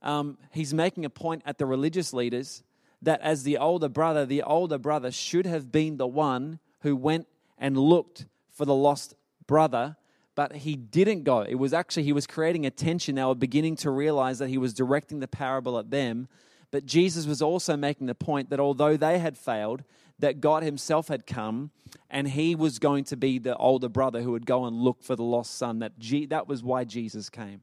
um, 0.00 0.38
he's 0.50 0.72
making 0.72 1.04
a 1.04 1.10
point 1.10 1.42
at 1.44 1.58
the 1.58 1.66
religious 1.66 2.14
leaders 2.14 2.62
that 3.02 3.20
as 3.20 3.42
the 3.42 3.58
older 3.58 3.90
brother, 3.90 4.24
the 4.24 4.42
older 4.42 4.78
brother 4.78 5.10
should 5.10 5.44
have 5.44 5.70
been 5.70 5.98
the 5.98 6.06
one 6.06 6.58
who 6.80 6.96
went 6.96 7.26
and 7.58 7.76
looked 7.76 8.24
for 8.50 8.64
the 8.64 8.74
lost 8.74 9.14
brother 9.46 9.96
but 10.34 10.56
he 10.56 10.76
didn't 10.76 11.24
go. 11.24 11.40
It 11.40 11.56
was 11.56 11.74
actually, 11.74 12.04
he 12.04 12.12
was 12.14 12.26
creating 12.26 12.64
a 12.64 12.70
tension. 12.70 13.16
They 13.16 13.24
were 13.24 13.34
beginning 13.34 13.76
to 13.76 13.90
realize 13.90 14.38
that 14.38 14.48
he 14.48 14.56
was 14.56 14.72
directing 14.72 15.20
the 15.20 15.28
parable 15.28 15.78
at 15.78 15.90
them. 15.90 16.26
But 16.72 16.86
Jesus 16.86 17.26
was 17.26 17.40
also 17.40 17.76
making 17.76 18.08
the 18.08 18.14
point 18.14 18.50
that 18.50 18.58
although 18.58 18.96
they 18.96 19.20
had 19.20 19.38
failed, 19.38 19.84
that 20.18 20.40
God 20.40 20.62
himself 20.62 21.08
had 21.08 21.26
come 21.26 21.70
and 22.10 22.28
he 22.28 22.54
was 22.54 22.78
going 22.78 23.04
to 23.04 23.16
be 23.16 23.38
the 23.38 23.56
older 23.56 23.88
brother 23.88 24.22
who 24.22 24.32
would 24.32 24.46
go 24.46 24.64
and 24.64 24.74
look 24.76 25.02
for 25.02 25.14
the 25.14 25.22
lost 25.22 25.56
son. 25.56 25.80
That, 25.80 25.98
G, 25.98 26.26
that 26.26 26.48
was 26.48 26.64
why 26.64 26.84
Jesus 26.84 27.28
came. 27.28 27.62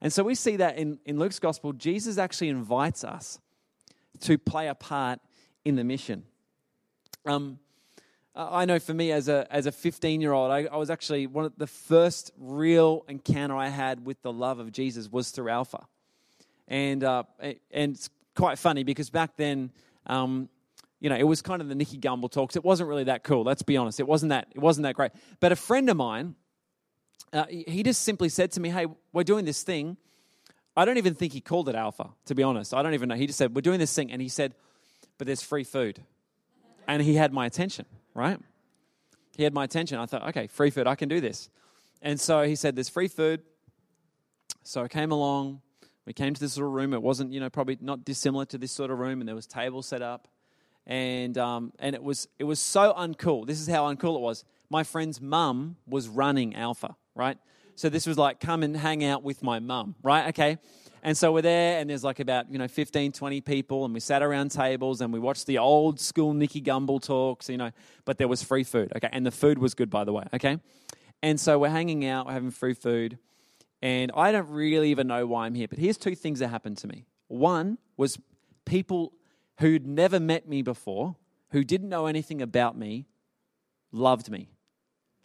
And 0.00 0.12
so 0.12 0.22
we 0.22 0.34
see 0.34 0.56
that 0.56 0.78
in, 0.78 0.98
in 1.04 1.18
Luke's 1.18 1.38
gospel, 1.38 1.72
Jesus 1.72 2.18
actually 2.18 2.48
invites 2.48 3.04
us 3.04 3.38
to 4.20 4.38
play 4.38 4.68
a 4.68 4.74
part 4.74 5.20
in 5.64 5.76
the 5.76 5.84
mission. 5.84 6.24
Um, 7.26 7.58
I 8.34 8.64
know 8.64 8.78
for 8.78 8.94
me 8.94 9.12
as 9.12 9.28
a 9.28 9.46
as 9.50 9.66
a 9.66 9.72
15 9.72 10.20
year 10.20 10.32
old, 10.32 10.50
I, 10.50 10.64
I, 10.64 10.76
was 10.76 10.88
actually 10.88 11.26
one 11.26 11.44
of 11.44 11.52
the 11.58 11.66
first 11.66 12.30
real 12.38 13.04
encounter 13.08 13.56
I 13.56 13.68
had 13.68 14.06
with 14.06 14.22
the 14.22 14.32
love 14.32 14.58
of 14.60 14.72
Jesus 14.72 15.10
was 15.10 15.30
through 15.30 15.48
Alpha, 15.48 15.86
and 16.70 17.04
uh, 17.04 17.24
and 17.70 17.92
it's 17.92 18.08
quite 18.34 18.58
funny 18.58 18.82
because 18.82 19.10
back 19.10 19.36
then, 19.36 19.70
um, 20.06 20.48
you 21.00 21.10
know, 21.10 21.16
it 21.16 21.24
was 21.24 21.42
kind 21.42 21.60
of 21.60 21.68
the 21.68 21.74
Nicky 21.74 21.98
Gumbel 21.98 22.30
talks. 22.30 22.56
It 22.56 22.64
wasn't 22.64 22.88
really 22.88 23.04
that 23.04 23.24
cool. 23.24 23.42
Let's 23.42 23.62
be 23.62 23.76
honest. 23.76 24.00
It 24.00 24.06
wasn't 24.06 24.30
that. 24.30 24.48
It 24.54 24.60
wasn't 24.60 24.84
that 24.84 24.94
great. 24.94 25.12
But 25.40 25.52
a 25.52 25.56
friend 25.56 25.90
of 25.90 25.98
mine, 25.98 26.36
uh, 27.32 27.44
he 27.50 27.82
just 27.82 28.02
simply 28.02 28.30
said 28.30 28.52
to 28.52 28.60
me, 28.60 28.70
"Hey, 28.70 28.86
we're 29.12 29.24
doing 29.24 29.44
this 29.44 29.62
thing." 29.62 29.98
I 30.76 30.86
don't 30.86 30.96
even 30.96 31.14
think 31.14 31.32
he 31.34 31.40
called 31.42 31.68
it 31.68 31.74
Alpha. 31.74 32.10
To 32.26 32.34
be 32.34 32.42
honest, 32.42 32.72
I 32.72 32.82
don't 32.82 32.94
even 32.94 33.10
know. 33.10 33.16
He 33.16 33.26
just 33.26 33.38
said, 33.38 33.54
"We're 33.54 33.60
doing 33.60 33.80
this 33.80 33.94
thing," 33.94 34.10
and 34.10 34.22
he 34.22 34.28
said, 34.28 34.54
"But 35.18 35.26
there's 35.26 35.42
free 35.42 35.64
food," 35.64 36.00
and 36.88 37.02
he 37.02 37.16
had 37.16 37.32
my 37.34 37.44
attention 37.44 37.84
right? 38.14 38.38
He 39.36 39.44
had 39.44 39.54
my 39.54 39.64
attention. 39.64 39.98
I 39.98 40.06
thought, 40.06 40.28
okay, 40.28 40.46
free 40.46 40.70
food, 40.70 40.86
I 40.86 40.94
can 40.94 41.08
do 41.08 41.20
this. 41.20 41.48
And 42.02 42.20
so 42.20 42.42
he 42.42 42.56
said, 42.56 42.76
there's 42.76 42.88
free 42.88 43.08
food. 43.08 43.42
So 44.62 44.82
I 44.82 44.88
came 44.88 45.12
along. 45.12 45.62
We 46.10 46.14
came 46.14 46.34
to 46.34 46.40
this 46.40 46.56
little 46.56 46.72
room. 46.72 46.92
It 46.92 47.02
wasn't, 47.02 47.32
you 47.32 47.38
know, 47.38 47.48
probably 47.48 47.78
not 47.80 48.04
dissimilar 48.04 48.44
to 48.46 48.58
this 48.58 48.72
sort 48.72 48.90
of 48.90 48.98
room, 48.98 49.20
and 49.20 49.28
there 49.28 49.36
was 49.36 49.46
tables 49.46 49.86
set 49.86 50.02
up. 50.02 50.26
And, 50.84 51.38
um, 51.38 51.72
and 51.78 51.94
it, 51.94 52.02
was, 52.02 52.26
it 52.36 52.42
was 52.42 52.58
so 52.58 52.92
uncool. 52.94 53.46
This 53.46 53.60
is 53.60 53.68
how 53.68 53.84
uncool 53.84 54.16
it 54.16 54.20
was. 54.20 54.44
My 54.70 54.82
friend's 54.82 55.20
mum 55.20 55.76
was 55.86 56.08
running 56.08 56.56
Alpha, 56.56 56.96
right? 57.14 57.38
So 57.76 57.88
this 57.88 58.08
was 58.08 58.18
like, 58.18 58.40
come 58.40 58.64
and 58.64 58.76
hang 58.76 59.04
out 59.04 59.22
with 59.22 59.44
my 59.44 59.60
mum, 59.60 59.94
right? 60.02 60.30
Okay. 60.30 60.58
And 61.04 61.16
so 61.16 61.30
we're 61.30 61.42
there, 61.42 61.78
and 61.78 61.88
there's 61.88 62.02
like 62.02 62.18
about, 62.18 62.50
you 62.50 62.58
know, 62.58 62.66
15, 62.66 63.12
20 63.12 63.40
people, 63.42 63.84
and 63.84 63.94
we 63.94 64.00
sat 64.00 64.20
around 64.20 64.50
tables 64.50 65.00
and 65.00 65.12
we 65.12 65.20
watched 65.20 65.46
the 65.46 65.58
old 65.58 66.00
school 66.00 66.34
Nicky 66.34 66.60
Gumbel 66.60 67.00
talks, 67.00 67.48
you 67.48 67.56
know, 67.56 67.70
but 68.04 68.18
there 68.18 68.26
was 68.26 68.42
free 68.42 68.64
food, 68.64 68.92
okay? 68.96 69.10
And 69.12 69.24
the 69.24 69.30
food 69.30 69.58
was 69.58 69.74
good, 69.74 69.90
by 69.90 70.02
the 70.02 70.12
way, 70.12 70.24
okay? 70.34 70.58
And 71.22 71.38
so 71.38 71.56
we're 71.60 71.68
hanging 71.68 72.04
out, 72.04 72.26
we're 72.26 72.32
having 72.32 72.50
free 72.50 72.74
food, 72.74 73.16
and 73.82 74.12
I 74.14 74.32
don't 74.32 74.48
really 74.50 74.90
even 74.90 75.06
know 75.06 75.26
why 75.26 75.46
I'm 75.46 75.54
here, 75.54 75.68
but 75.68 75.78
here's 75.78 75.96
two 75.96 76.14
things 76.14 76.40
that 76.40 76.48
happened 76.48 76.78
to 76.78 76.88
me. 76.88 77.06
One 77.28 77.78
was 77.96 78.18
people 78.64 79.12
who'd 79.58 79.86
never 79.86 80.20
met 80.20 80.48
me 80.48 80.62
before, 80.62 81.16
who 81.50 81.64
didn't 81.64 81.88
know 81.88 82.06
anything 82.06 82.42
about 82.42 82.76
me, 82.76 83.06
loved 83.92 84.30
me. 84.30 84.50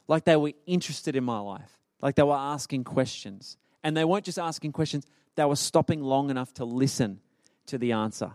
Like 0.08 0.26
they 0.26 0.36
were 0.36 0.54
interested 0.66 1.16
in 1.16 1.24
my 1.24 1.40
life, 1.40 1.72
like 2.02 2.16
they 2.16 2.24
were 2.24 2.36
asking 2.36 2.84
questions. 2.84 3.58
And 3.84 3.96
they 3.96 4.04
weren't 4.04 4.26
just 4.26 4.40
asking 4.40 4.72
questions, 4.72 5.06
they 5.36 5.46
were 5.46 5.56
stopping 5.56 6.02
long 6.02 6.30
enough 6.30 6.54
to 6.56 6.66
listen 6.66 7.20
to 7.68 7.78
the 7.78 7.92
answer. 7.92 8.32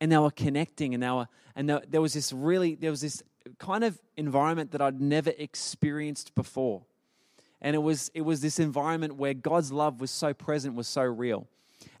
And 0.00 0.12
they 0.12 0.18
were 0.18 0.30
connecting, 0.30 0.92
and, 0.92 1.02
they 1.02 1.10
were, 1.10 1.28
and 1.54 1.70
there 1.88 2.02
was 2.02 2.12
this 2.12 2.32
really, 2.32 2.74
there 2.74 2.90
was 2.90 3.00
this 3.00 3.22
kind 3.58 3.84
of 3.84 3.98
environment 4.16 4.72
that 4.72 4.82
I'd 4.82 5.00
never 5.00 5.32
experienced 5.38 6.34
before. 6.34 6.84
And 7.60 7.74
it 7.74 7.80
was, 7.80 8.10
it 8.14 8.22
was 8.22 8.40
this 8.40 8.58
environment 8.58 9.16
where 9.16 9.34
God's 9.34 9.72
love 9.72 10.00
was 10.00 10.10
so 10.10 10.34
present, 10.34 10.74
was 10.74 10.88
so 10.88 11.02
real. 11.02 11.48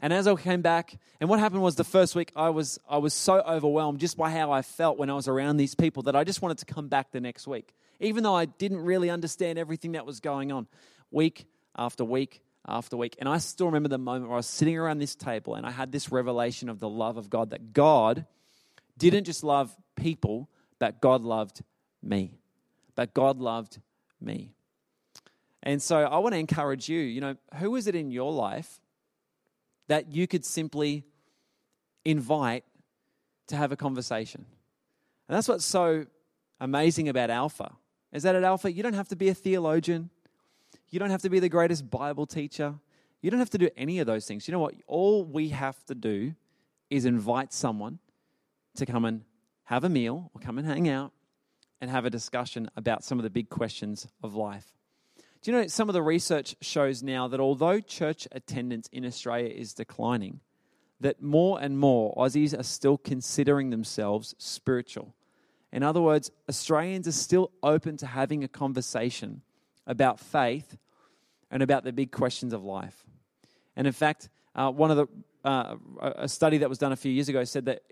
And 0.00 0.12
as 0.12 0.26
I 0.26 0.34
came 0.34 0.62
back, 0.62 0.98
and 1.20 1.30
what 1.30 1.38
happened 1.38 1.62
was 1.62 1.76
the 1.76 1.84
first 1.84 2.14
week 2.14 2.32
I 2.36 2.50
was 2.50 2.78
I 2.88 2.98
was 2.98 3.14
so 3.14 3.40
overwhelmed 3.40 4.00
just 4.00 4.16
by 4.16 4.30
how 4.30 4.52
I 4.52 4.62
felt 4.62 4.98
when 4.98 5.10
I 5.10 5.14
was 5.14 5.28
around 5.28 5.56
these 5.56 5.74
people 5.74 6.02
that 6.04 6.16
I 6.16 6.24
just 6.24 6.42
wanted 6.42 6.58
to 6.58 6.66
come 6.66 6.88
back 6.88 7.12
the 7.12 7.20
next 7.20 7.46
week, 7.46 7.74
even 8.00 8.22
though 8.22 8.34
I 8.34 8.46
didn't 8.46 8.80
really 8.80 9.10
understand 9.10 9.58
everything 9.58 9.92
that 9.92 10.06
was 10.06 10.20
going 10.20 10.52
on. 10.52 10.66
Week 11.10 11.46
after 11.76 12.04
week 12.04 12.42
after 12.66 12.96
week. 12.96 13.16
And 13.18 13.28
I 13.28 13.38
still 13.38 13.66
remember 13.66 13.88
the 13.88 13.98
moment 13.98 14.26
where 14.26 14.34
I 14.34 14.38
was 14.38 14.46
sitting 14.46 14.76
around 14.76 14.98
this 14.98 15.14
table 15.14 15.54
and 15.54 15.64
I 15.64 15.70
had 15.70 15.92
this 15.92 16.10
revelation 16.10 16.68
of 16.68 16.80
the 16.80 16.88
love 16.88 17.16
of 17.16 17.30
God 17.30 17.50
that 17.50 17.72
God 17.72 18.26
didn't 18.98 19.24
just 19.24 19.44
love 19.44 19.74
people, 19.94 20.48
but 20.78 21.00
God 21.00 21.22
loved 21.22 21.62
me. 22.02 22.38
But 22.94 23.14
God 23.14 23.38
loved 23.38 23.78
me. 24.20 24.55
And 25.66 25.82
so 25.82 25.98
I 25.98 26.18
want 26.18 26.32
to 26.32 26.38
encourage 26.38 26.88
you, 26.88 27.00
you 27.00 27.20
know, 27.20 27.34
who 27.56 27.74
is 27.74 27.88
it 27.88 27.96
in 27.96 28.12
your 28.12 28.32
life 28.32 28.80
that 29.88 30.12
you 30.12 30.28
could 30.28 30.44
simply 30.44 31.02
invite 32.04 32.62
to 33.48 33.56
have 33.56 33.72
a 33.72 33.76
conversation? 33.76 34.46
And 35.28 35.36
that's 35.36 35.48
what's 35.48 35.64
so 35.64 36.06
amazing 36.60 37.08
about 37.08 37.30
Alpha. 37.30 37.72
Is 38.12 38.22
that 38.22 38.36
at 38.36 38.44
Alpha, 38.44 38.70
you 38.70 38.84
don't 38.84 38.92
have 38.92 39.08
to 39.08 39.16
be 39.16 39.28
a 39.28 39.34
theologian. 39.34 40.10
You 40.88 41.00
don't 41.00 41.10
have 41.10 41.22
to 41.22 41.30
be 41.30 41.40
the 41.40 41.48
greatest 41.48 41.90
Bible 41.90 42.26
teacher. 42.26 42.76
You 43.20 43.32
don't 43.32 43.40
have 43.40 43.50
to 43.50 43.58
do 43.58 43.68
any 43.76 43.98
of 43.98 44.06
those 44.06 44.24
things. 44.24 44.46
You 44.46 44.52
know 44.52 44.60
what? 44.60 44.74
All 44.86 45.24
we 45.24 45.48
have 45.48 45.84
to 45.86 45.96
do 45.96 46.36
is 46.90 47.04
invite 47.04 47.52
someone 47.52 47.98
to 48.76 48.86
come 48.86 49.04
and 49.04 49.22
have 49.64 49.82
a 49.82 49.88
meal 49.88 50.30
or 50.32 50.40
come 50.40 50.58
and 50.58 50.66
hang 50.66 50.88
out 50.88 51.10
and 51.80 51.90
have 51.90 52.04
a 52.04 52.10
discussion 52.10 52.70
about 52.76 53.02
some 53.02 53.18
of 53.18 53.24
the 53.24 53.30
big 53.30 53.48
questions 53.48 54.06
of 54.22 54.36
life. 54.36 54.75
Do 55.42 55.50
you 55.50 55.56
know 55.56 55.66
some 55.66 55.88
of 55.88 55.92
the 55.92 56.02
research 56.02 56.56
shows 56.60 57.02
now 57.02 57.28
that 57.28 57.40
although 57.40 57.80
church 57.80 58.26
attendance 58.32 58.88
in 58.92 59.04
Australia 59.04 59.48
is 59.48 59.74
declining, 59.74 60.40
that 61.00 61.22
more 61.22 61.60
and 61.60 61.78
more 61.78 62.14
Aussies 62.16 62.58
are 62.58 62.62
still 62.62 62.96
considering 62.96 63.70
themselves 63.70 64.34
spiritual. 64.38 65.14
In 65.72 65.82
other 65.82 66.00
words, 66.00 66.30
Australians 66.48 67.06
are 67.06 67.12
still 67.12 67.50
open 67.62 67.96
to 67.98 68.06
having 68.06 68.42
a 68.44 68.48
conversation 68.48 69.42
about 69.86 70.18
faith 70.18 70.76
and 71.50 71.62
about 71.62 71.84
the 71.84 71.92
big 71.92 72.12
questions 72.12 72.52
of 72.52 72.64
life. 72.64 73.04
And 73.76 73.86
in 73.86 73.92
fact, 73.92 74.28
uh, 74.54 74.70
one 74.70 74.90
of 74.90 74.96
the 74.96 75.06
uh, 75.44 75.76
a 76.00 76.28
study 76.28 76.58
that 76.58 76.68
was 76.68 76.78
done 76.78 76.90
a 76.90 76.96
few 76.96 77.12
years 77.12 77.28
ago 77.28 77.44
said 77.44 77.66
that 77.66 77.82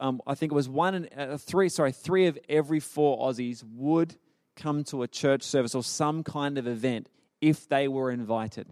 um, 0.00 0.20
I 0.26 0.34
think 0.34 0.50
it 0.50 0.54
was 0.54 0.68
one 0.68 0.94
and 0.96 1.08
uh, 1.16 1.36
three, 1.36 1.68
sorry, 1.68 1.92
three 1.92 2.26
of 2.26 2.36
every 2.48 2.80
four 2.80 3.16
Aussies 3.18 3.62
would 3.76 4.16
come 4.56 4.84
to 4.84 5.02
a 5.02 5.08
church 5.08 5.42
service 5.42 5.74
or 5.74 5.82
some 5.82 6.22
kind 6.22 6.58
of 6.58 6.66
event 6.66 7.08
if 7.40 7.68
they 7.68 7.88
were 7.88 8.10
invited. 8.10 8.68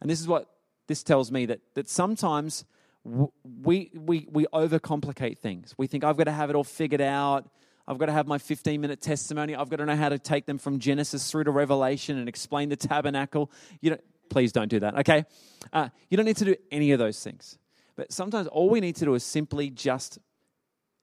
And 0.00 0.10
this 0.10 0.20
is 0.20 0.28
what 0.28 0.48
this 0.88 1.02
tells 1.02 1.30
me 1.30 1.46
that 1.46 1.60
that 1.74 1.88
sometimes 1.88 2.64
we 3.04 3.90
we 3.94 4.26
we 4.30 4.46
overcomplicate 4.52 5.38
things. 5.38 5.74
We 5.78 5.86
think 5.86 6.04
I've 6.04 6.16
got 6.16 6.24
to 6.24 6.32
have 6.32 6.50
it 6.50 6.56
all 6.56 6.64
figured 6.64 7.00
out. 7.00 7.48
I've 7.88 7.98
got 7.98 8.06
to 8.06 8.12
have 8.12 8.26
my 8.26 8.38
15 8.38 8.80
minute 8.80 9.00
testimony. 9.00 9.54
I've 9.54 9.68
got 9.68 9.76
to 9.76 9.86
know 9.86 9.96
how 9.96 10.08
to 10.08 10.18
take 10.18 10.46
them 10.46 10.58
from 10.58 10.80
Genesis 10.80 11.30
through 11.30 11.44
to 11.44 11.52
Revelation 11.52 12.18
and 12.18 12.28
explain 12.28 12.68
the 12.68 12.76
tabernacle. 12.76 13.50
You 13.80 13.90
don't, 13.90 14.04
please 14.28 14.50
don't 14.52 14.68
do 14.68 14.80
that, 14.80 14.98
okay? 14.98 15.24
Uh, 15.72 15.90
you 16.10 16.16
don't 16.16 16.26
need 16.26 16.36
to 16.38 16.44
do 16.44 16.56
any 16.72 16.90
of 16.90 16.98
those 16.98 17.22
things. 17.22 17.58
But 17.94 18.12
sometimes 18.12 18.48
all 18.48 18.68
we 18.68 18.80
need 18.80 18.96
to 18.96 19.04
do 19.04 19.14
is 19.14 19.22
simply 19.22 19.70
just 19.70 20.18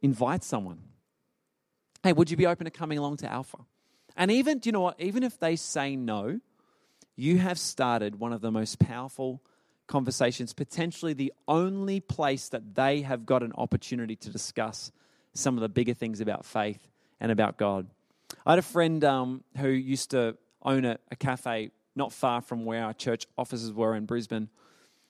invite 0.01 0.43
someone. 0.43 0.79
Hey, 2.03 2.11
would 2.11 2.29
you 2.29 2.35
be 2.35 2.45
open 2.45 2.65
to 2.65 2.71
coming 2.71 2.97
along 2.97 3.17
to 3.17 3.31
Alpha? 3.31 3.59
And 4.15 4.31
even, 4.31 4.59
do 4.59 4.67
you 4.67 4.71
know 4.71 4.81
what? 4.81 4.99
Even 4.99 5.23
if 5.23 5.39
they 5.39 5.55
say 5.55 5.95
no, 5.95 6.39
you 7.15 7.37
have 7.37 7.59
started 7.59 8.19
one 8.19 8.33
of 8.33 8.41
the 8.41 8.51
most 8.51 8.79
powerful 8.79 9.41
conversations, 9.87 10.53
potentially 10.53 11.13
the 11.13 11.33
only 11.47 11.99
place 11.99 12.49
that 12.49 12.75
they 12.75 13.01
have 13.01 13.25
got 13.25 13.43
an 13.43 13.51
opportunity 13.57 14.15
to 14.15 14.29
discuss 14.29 14.91
some 15.33 15.55
of 15.55 15.61
the 15.61 15.69
bigger 15.69 15.93
things 15.93 16.21
about 16.21 16.45
faith 16.45 16.87
and 17.19 17.31
about 17.31 17.57
God. 17.57 17.87
I 18.45 18.51
had 18.51 18.59
a 18.59 18.63
friend 18.63 19.03
um, 19.03 19.43
who 19.57 19.69
used 19.69 20.11
to 20.11 20.37
own 20.61 20.85
a, 20.85 20.97
a, 21.11 21.15
cafe 21.15 21.71
not 21.95 22.11
far 22.11 22.41
from 22.41 22.65
where 22.65 22.83
our 22.83 22.93
church 22.93 23.27
offices 23.37 23.73
were 23.73 23.95
in 23.95 24.05
Brisbane. 24.05 24.49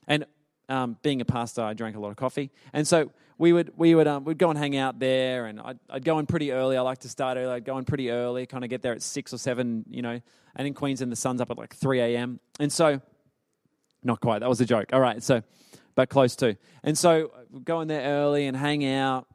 And 0.08 0.26
um, 0.70 0.98
being 1.02 1.22
a 1.22 1.26
pastor, 1.26 1.62
I 1.62 1.74
drank 1.74 1.96
a 1.96 2.00
lot 2.00 2.10
of 2.10 2.16
coffee. 2.16 2.52
And 2.72 2.88
so 2.88 3.12
we 3.38 3.54
would, 3.54 3.72
we 3.76 3.96
would 3.96 4.08
um, 4.08 4.24
we'd 4.24 4.38
go 4.38 4.50
and 4.50 4.58
hang 4.58 4.78
out 4.78 5.00
there, 5.00 5.48
and 5.48 5.60
I'd, 5.60 5.80
I'd, 5.90 6.06
go 6.06 6.20
in 6.20 6.26
pretty 6.26 6.52
early. 6.52 6.78
I 6.78 6.82
like 6.82 7.00
to 7.00 7.10
start 7.10 7.38
early. 7.38 7.52
I'd 7.52 7.66
go 7.66 7.78
in 7.78 7.86
pretty 7.86 8.12
early, 8.12 8.46
kind 8.46 8.64
of 8.64 8.70
get 8.70 8.82
there 8.82 8.94
at 8.94 9.02
6 9.02 9.34
or 9.34 9.38
7, 9.38 9.86
you 9.90 10.02
know. 10.02 10.22
And 10.56 10.68
in 10.68 10.74
Queensland, 10.74 11.12
the 11.12 11.16
sun's 11.16 11.42
up 11.42 11.50
at 11.52 11.58
like 11.58 11.76
3 11.76 12.00
a.m. 12.00 12.40
And 12.60 12.72
so 12.72 13.02
not 14.04 14.20
quite. 14.20 14.40
That 14.40 14.50
was 14.50 14.62
a 14.62 14.66
joke. 14.66 14.90
All 14.94 15.00
right. 15.00 15.22
So, 15.24 15.42
but 15.96 16.10
close 16.10 16.36
to. 16.38 16.58
And 16.84 16.98
so, 16.98 17.32
go 17.64 17.82
in 17.82 17.88
there 17.88 18.02
early 18.02 18.48
and 18.48 18.58
hang 18.58 18.86
out, 18.86 19.28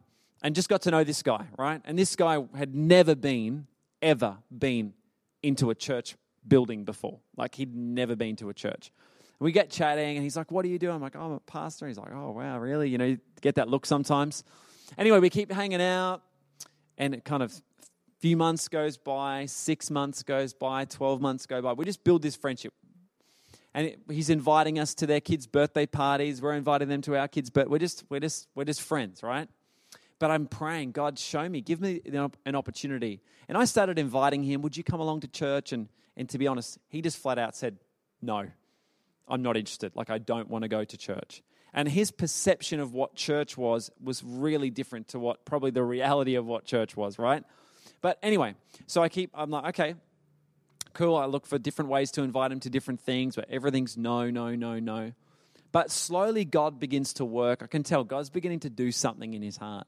and 0.42 0.54
just 0.54 0.68
got 0.68 0.82
to 0.82 0.90
know 0.90 1.04
this 1.04 1.22
guy, 1.22 1.46
right? 1.58 1.80
And 1.84 1.98
this 1.98 2.14
guy 2.16 2.38
had 2.56 2.74
never 2.74 3.14
been, 3.14 3.66
ever 4.02 4.38
been 4.56 4.94
into 5.42 5.70
a 5.70 5.74
church 5.74 6.16
building 6.46 6.84
before. 6.84 7.20
Like 7.36 7.54
he'd 7.56 7.74
never 7.74 8.16
been 8.16 8.36
to 8.36 8.48
a 8.48 8.54
church. 8.54 8.92
We 9.40 9.52
get 9.52 9.70
chatting, 9.70 10.16
and 10.16 10.24
he's 10.24 10.36
like, 10.36 10.50
"What 10.50 10.64
are 10.64 10.68
you 10.68 10.78
doing?" 10.78 10.94
I'm 10.94 11.00
like, 11.00 11.16
oh, 11.16 11.20
"I'm 11.20 11.32
a 11.32 11.40
pastor." 11.40 11.86
He's 11.86 11.98
like, 11.98 12.12
"Oh, 12.12 12.32
wow, 12.32 12.58
really?" 12.58 12.88
You 12.88 12.98
know, 12.98 13.16
get 13.40 13.54
that 13.54 13.68
look 13.68 13.86
sometimes. 13.86 14.42
Anyway, 14.96 15.20
we 15.20 15.30
keep 15.30 15.52
hanging 15.52 15.82
out, 15.82 16.22
and 16.96 17.14
it 17.14 17.24
kind 17.24 17.42
of 17.42 17.52
few 18.20 18.36
months 18.36 18.66
goes 18.66 18.96
by, 18.96 19.46
six 19.46 19.90
months 19.90 20.22
goes 20.24 20.52
by, 20.52 20.84
twelve 20.84 21.20
months 21.20 21.46
go 21.46 21.62
by. 21.62 21.72
We 21.72 21.84
just 21.84 22.02
build 22.02 22.22
this 22.22 22.34
friendship 22.34 22.74
and 23.74 23.94
he's 24.10 24.30
inviting 24.30 24.78
us 24.78 24.94
to 24.94 25.06
their 25.06 25.20
kids' 25.20 25.46
birthday 25.46 25.86
parties. 25.86 26.40
We're 26.40 26.54
inviting 26.54 26.88
them 26.88 27.00
to 27.02 27.16
our 27.16 27.28
kids' 27.28 27.50
but 27.50 27.70
we're 27.70 27.78
just 27.78 28.04
we're 28.08 28.20
just 28.20 28.48
we're 28.54 28.64
just 28.64 28.82
friends, 28.82 29.22
right? 29.22 29.48
But 30.18 30.32
I'm 30.32 30.46
praying, 30.46 30.92
God, 30.92 31.16
show 31.16 31.48
me, 31.48 31.60
give 31.60 31.80
me 31.80 32.00
an 32.44 32.56
opportunity. 32.56 33.20
And 33.48 33.56
I 33.56 33.66
started 33.66 33.96
inviting 33.96 34.42
him, 34.42 34.62
would 34.62 34.76
you 34.76 34.82
come 34.82 34.98
along 34.98 35.20
to 35.20 35.28
church? 35.28 35.72
And 35.72 35.88
and 36.16 36.28
to 36.30 36.38
be 36.38 36.48
honest, 36.48 36.78
he 36.88 37.02
just 37.02 37.18
flat 37.18 37.38
out 37.38 37.54
said, 37.54 37.78
No, 38.20 38.48
I'm 39.28 39.42
not 39.42 39.56
interested. 39.56 39.94
Like 39.94 40.10
I 40.10 40.18
don't 40.18 40.48
want 40.48 40.62
to 40.62 40.68
go 40.68 40.84
to 40.84 40.96
church. 40.96 41.42
And 41.74 41.88
his 41.88 42.10
perception 42.10 42.80
of 42.80 42.94
what 42.94 43.14
church 43.14 43.56
was 43.56 43.90
was 44.02 44.22
really 44.24 44.70
different 44.70 45.08
to 45.08 45.18
what 45.18 45.44
probably 45.44 45.70
the 45.70 45.84
reality 45.84 46.34
of 46.34 46.46
what 46.46 46.64
church 46.64 46.96
was, 46.96 47.18
right? 47.18 47.44
But 48.00 48.18
anyway, 48.22 48.54
so 48.86 49.02
I 49.02 49.08
keep, 49.08 49.30
I'm 49.34 49.50
like, 49.50 49.66
okay, 49.70 49.94
cool. 50.92 51.16
I 51.16 51.26
look 51.26 51.46
for 51.46 51.58
different 51.58 51.90
ways 51.90 52.10
to 52.12 52.22
invite 52.22 52.52
him 52.52 52.60
to 52.60 52.70
different 52.70 53.00
things, 53.00 53.36
but 53.36 53.46
everything's 53.50 53.96
no, 53.96 54.30
no, 54.30 54.54
no, 54.54 54.78
no. 54.78 55.12
But 55.72 55.90
slowly, 55.90 56.44
God 56.44 56.80
begins 56.80 57.12
to 57.14 57.24
work. 57.24 57.62
I 57.62 57.66
can 57.66 57.82
tell 57.82 58.04
God's 58.04 58.30
beginning 58.30 58.60
to 58.60 58.70
do 58.70 58.90
something 58.90 59.34
in 59.34 59.42
his 59.42 59.56
heart. 59.56 59.86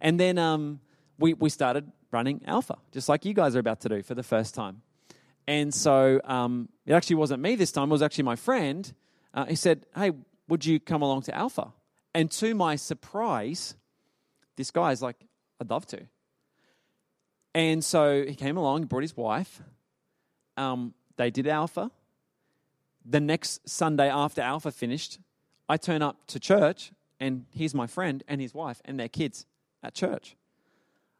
And 0.00 0.18
then 0.18 0.38
um, 0.38 0.80
we, 1.18 1.34
we 1.34 1.50
started 1.50 1.90
running 2.10 2.42
Alpha, 2.46 2.76
just 2.92 3.08
like 3.08 3.24
you 3.24 3.34
guys 3.34 3.56
are 3.56 3.60
about 3.60 3.80
to 3.80 3.88
do 3.88 4.02
for 4.02 4.14
the 4.14 4.22
first 4.22 4.54
time. 4.54 4.82
And 5.46 5.74
so 5.74 6.20
um, 6.24 6.68
it 6.86 6.92
actually 6.92 7.16
wasn't 7.16 7.42
me 7.42 7.56
this 7.56 7.72
time, 7.72 7.90
it 7.90 7.92
was 7.92 8.02
actually 8.02 8.24
my 8.24 8.36
friend. 8.36 8.92
Uh, 9.32 9.46
he 9.46 9.56
said, 9.56 9.86
Hey, 9.94 10.12
would 10.48 10.64
you 10.64 10.78
come 10.78 11.02
along 11.02 11.22
to 11.22 11.34
Alpha? 11.34 11.72
And 12.14 12.30
to 12.32 12.54
my 12.54 12.76
surprise, 12.76 13.74
this 14.56 14.70
guy's 14.70 15.02
like, 15.02 15.16
I'd 15.60 15.70
love 15.70 15.86
to. 15.86 16.06
And 17.54 17.84
so 17.84 18.24
he 18.24 18.34
came 18.34 18.56
along, 18.56 18.84
brought 18.84 19.02
his 19.02 19.16
wife, 19.16 19.62
um, 20.56 20.94
they 21.16 21.30
did 21.30 21.46
Alpha. 21.46 21.90
The 23.04 23.20
next 23.20 23.68
Sunday 23.68 24.08
after 24.08 24.40
Alpha 24.40 24.70
finished, 24.70 25.18
I 25.68 25.76
turn 25.76 26.02
up 26.02 26.26
to 26.28 26.40
church, 26.40 26.92
and 27.20 27.46
here's 27.50 27.74
my 27.74 27.86
friend 27.86 28.22
and 28.28 28.40
his 28.40 28.54
wife 28.54 28.80
and 28.84 28.98
their 28.98 29.08
kids 29.08 29.46
at 29.82 29.94
church. 29.94 30.36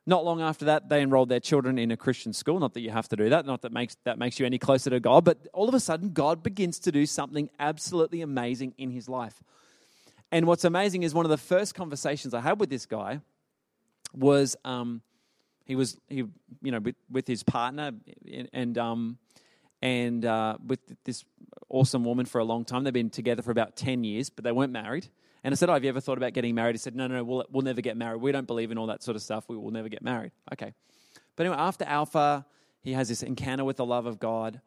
Not 0.07 0.25
long 0.25 0.43
after 0.43 0.67
that, 0.67 0.91
they 0.91 1.01
enrolled 1.01 1.31
their 1.31 1.41
children 1.41 1.79
in 1.79 1.91
a 1.91 1.97
Christian 1.97 2.33
school. 2.33 2.59
Not 2.61 2.75
that 2.75 2.81
you 2.81 2.91
have 2.91 3.09
to 3.09 3.17
do 3.17 3.31
that, 3.31 3.47
not 3.47 3.63
that 3.63 3.73
makes 3.73 3.97
that 4.05 4.19
makes 4.19 4.39
you 4.39 4.45
any 4.45 4.59
closer 4.59 4.91
to 4.91 5.01
God, 5.01 5.25
but 5.25 5.47
all 5.55 5.69
of 5.69 5.75
a 5.75 5.81
sudden, 5.81 6.13
God 6.13 6.43
begins 6.43 6.79
to 6.81 6.93
do 6.93 7.07
something 7.07 7.49
absolutely 7.59 8.21
amazing 8.21 8.75
in 8.77 8.91
his 8.91 9.09
life. 9.09 9.43
And 10.31 10.47
what's 10.47 10.65
amazing 10.65 11.05
is 11.05 11.15
one 11.15 11.25
of 11.25 11.31
the 11.31 11.39
first 11.39 11.75
conversations 11.75 12.35
I 12.35 12.41
had 12.41 12.61
with 12.61 12.69
this 12.69 12.87
guy 12.87 13.21
was 14.13 14.57
um, 14.65 15.01
he 15.65 15.75
was 15.75 15.99
he 16.09 16.25
you 16.63 16.73
know 16.73 16.81
with, 16.81 16.97
with 17.11 17.27
his 17.27 17.43
partner 17.43 17.93
and, 18.31 18.49
and 18.53 18.79
um, 18.79 19.19
and 19.81 20.25
uh, 20.25 20.57
with 20.67 20.81
this 21.05 21.25
awesome 21.69 22.05
woman 22.05 22.27
for 22.27 22.41
a 22.41 22.45
long 22.45 22.65
time. 22.65 22.85
They've 22.85 22.93
been 22.93 23.11
together 23.11 23.43
for 23.43 23.51
about 23.51 23.77
10 23.77 24.03
years, 24.03 24.31
but 24.31 24.45
they 24.45 24.53
weren't 24.53 24.73
married. 24.73 25.09
And 25.45 25.53
I 25.53 25.57
said, 25.57 25.69
oh, 25.69 25.75
Have 25.75 25.85
you 25.85 25.91
ever 25.91 26.01
thought 26.01 26.19
about 26.19 26.33
getting 26.33 26.55
married? 26.55 26.75
He 26.75 26.79
said, 26.79 26.97
No, 26.97 27.07
no, 27.07 27.17
no, 27.17 27.25
we'll, 27.25 27.45
we'll 27.53 27.63
never 27.63 27.83
get 27.83 27.97
married. 27.97 28.21
We 28.21 28.33
don't 28.33 28.47
believe 28.47 28.71
in 28.71 28.79
all 28.79 28.87
that 28.89 29.03
sort 29.03 29.15
of 29.15 29.23
stuff. 29.23 29.45
We 29.47 29.57
will 29.57 29.71
never 29.71 29.89
get 29.89 30.03
married. 30.03 30.33
Okay. 30.53 30.73
But 31.37 31.47
anyway, 31.47 31.61
after 31.61 31.85
Alpha, 31.85 32.47
he 32.81 32.93
has 32.95 33.09
this 33.09 33.23
encounter 33.23 33.65
with 33.65 33.77
the 33.77 33.85
love 33.85 34.07
of 34.07 34.19
God. 34.19 34.61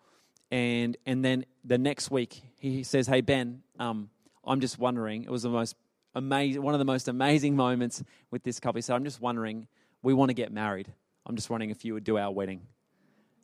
And, 0.51 0.95
and 1.05 1.25
then 1.25 1.45
the 1.65 1.77
next 1.77 2.09
week, 2.11 2.41
he 2.59 2.83
says, 2.83 3.07
Hey, 3.07 3.21
Ben, 3.21 3.63
um, 3.79 4.09
I'm 4.45 4.61
just 4.61 4.77
wondering. 4.77 5.23
It 5.23 5.31
was 5.31 5.43
the 5.43 5.49
most 5.49 5.75
amazing, 6.15 6.61
one 6.61 6.75
of 6.75 6.79
the 6.79 6.85
most 6.85 7.07
amazing 7.07 7.55
moments 7.55 8.03
with 8.31 8.43
this 8.43 8.59
couple. 8.59 8.77
He 8.77 8.83
said, 8.83 8.95
I'm 8.95 9.03
just 9.03 9.19
wondering, 9.19 9.67
we 10.03 10.13
want 10.13 10.29
to 10.29 10.35
get 10.35 10.53
married. 10.53 10.93
I'm 11.25 11.35
just 11.35 11.49
wondering 11.49 11.71
if 11.71 11.83
you 11.83 11.95
would 11.95 12.03
do 12.03 12.17
our 12.17 12.31
wedding 12.31 12.61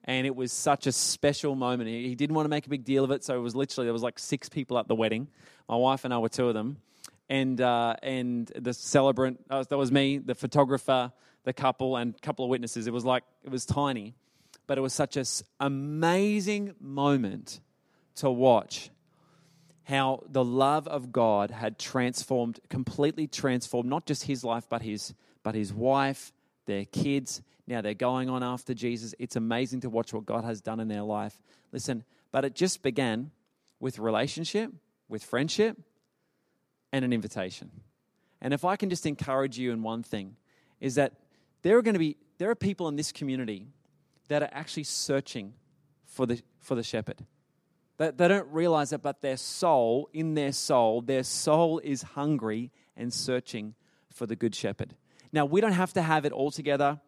and 0.05 0.27
it 0.27 0.35
was 0.35 0.51
such 0.51 0.85
a 0.85 0.91
special 0.91 1.55
moment. 1.55 1.89
He 1.89 2.15
didn't 2.15 2.35
want 2.35 2.45
to 2.45 2.49
make 2.49 2.65
a 2.65 2.69
big 2.69 2.83
deal 2.83 3.03
of 3.03 3.11
it, 3.11 3.23
so 3.23 3.37
it 3.37 3.41
was 3.41 3.55
literally 3.55 3.85
there 3.85 3.93
was 3.93 4.03
like 4.03 4.19
six 4.19 4.49
people 4.49 4.77
at 4.77 4.87
the 4.87 4.95
wedding. 4.95 5.29
My 5.69 5.75
wife 5.75 6.03
and 6.03 6.13
I 6.13 6.17
were 6.17 6.29
two 6.29 6.47
of 6.47 6.53
them, 6.53 6.77
and 7.29 7.59
uh, 7.61 7.95
and 8.03 8.51
the 8.55 8.73
celebrant 8.73 9.39
uh, 9.49 9.63
that 9.63 9.77
was 9.77 9.91
me, 9.91 10.17
the 10.17 10.35
photographer, 10.35 11.11
the 11.43 11.53
couple, 11.53 11.95
and 11.95 12.15
a 12.15 12.19
couple 12.19 12.45
of 12.45 12.49
witnesses. 12.49 12.87
It 12.87 12.93
was 12.93 13.05
like 13.05 13.23
it 13.43 13.49
was 13.49 13.65
tiny, 13.65 14.15
but 14.67 14.77
it 14.77 14.81
was 14.81 14.93
such 14.93 15.17
an 15.17 15.25
amazing 15.59 16.75
moment 16.79 17.59
to 18.15 18.29
watch 18.29 18.89
how 19.85 20.23
the 20.29 20.43
love 20.43 20.87
of 20.87 21.11
God 21.11 21.51
had 21.51 21.77
transformed, 21.77 22.59
completely 22.69 23.27
transformed, 23.27 23.89
not 23.89 24.05
just 24.05 24.23
his 24.23 24.43
life, 24.43 24.65
but 24.69 24.81
his 24.81 25.13
but 25.43 25.55
his 25.55 25.73
wife, 25.73 26.31
their 26.65 26.85
kids. 26.85 27.41
Now 27.67 27.81
they're 27.81 27.93
going 27.93 28.29
on 28.29 28.43
after 28.43 28.73
Jesus. 28.73 29.13
It's 29.19 29.35
amazing 29.35 29.81
to 29.81 29.89
watch 29.89 30.13
what 30.13 30.25
God 30.25 30.43
has 30.43 30.61
done 30.61 30.79
in 30.79 30.87
their 30.87 31.01
life. 31.01 31.41
Listen, 31.71 32.03
but 32.31 32.45
it 32.45 32.55
just 32.55 32.81
began 32.81 33.31
with 33.79 33.99
relationship, 33.99 34.71
with 35.09 35.23
friendship, 35.23 35.77
and 36.93 37.03
an 37.03 37.11
invitation. 37.11 37.71
And 38.39 38.53
if 38.53 38.63
I 38.63 38.77
can 38.77 38.89
just 38.89 39.05
encourage 39.05 39.57
you 39.57 39.73
in 39.73 39.83
one 39.83 40.03
thing, 40.03 40.37
is 40.79 40.95
that 40.95 41.13
there 41.63 41.77
are 41.77 41.81
going 41.81 41.95
to 41.95 41.99
be 41.99 42.15
there 42.37 42.49
are 42.49 42.55
people 42.55 42.87
in 42.87 42.95
this 42.95 43.11
community 43.11 43.67
that 44.27 44.41
are 44.41 44.49
actually 44.51 44.83
searching 44.83 45.53
for 46.05 46.25
the 46.25 46.41
for 46.59 46.75
the 46.75 46.83
shepherd. 46.83 47.25
They, 47.97 48.11
they 48.11 48.27
don't 48.27 48.47
realize 48.51 48.93
it, 48.93 49.01
but 49.01 49.21
their 49.21 49.37
soul, 49.37 50.09
in 50.13 50.35
their 50.35 50.51
soul, 50.51 51.01
their 51.01 51.23
soul 51.23 51.79
is 51.83 52.01
hungry 52.01 52.71
and 52.95 53.13
searching 53.13 53.75
for 54.11 54.25
the 54.25 54.35
good 54.35 54.55
shepherd. 54.55 54.95
Now, 55.31 55.45
we 55.45 55.61
don't 55.61 55.73
have 55.73 55.93
to 55.93 56.01
have 56.01 56.25
it 56.25 56.31
all 56.31 56.51
together. 56.51 56.99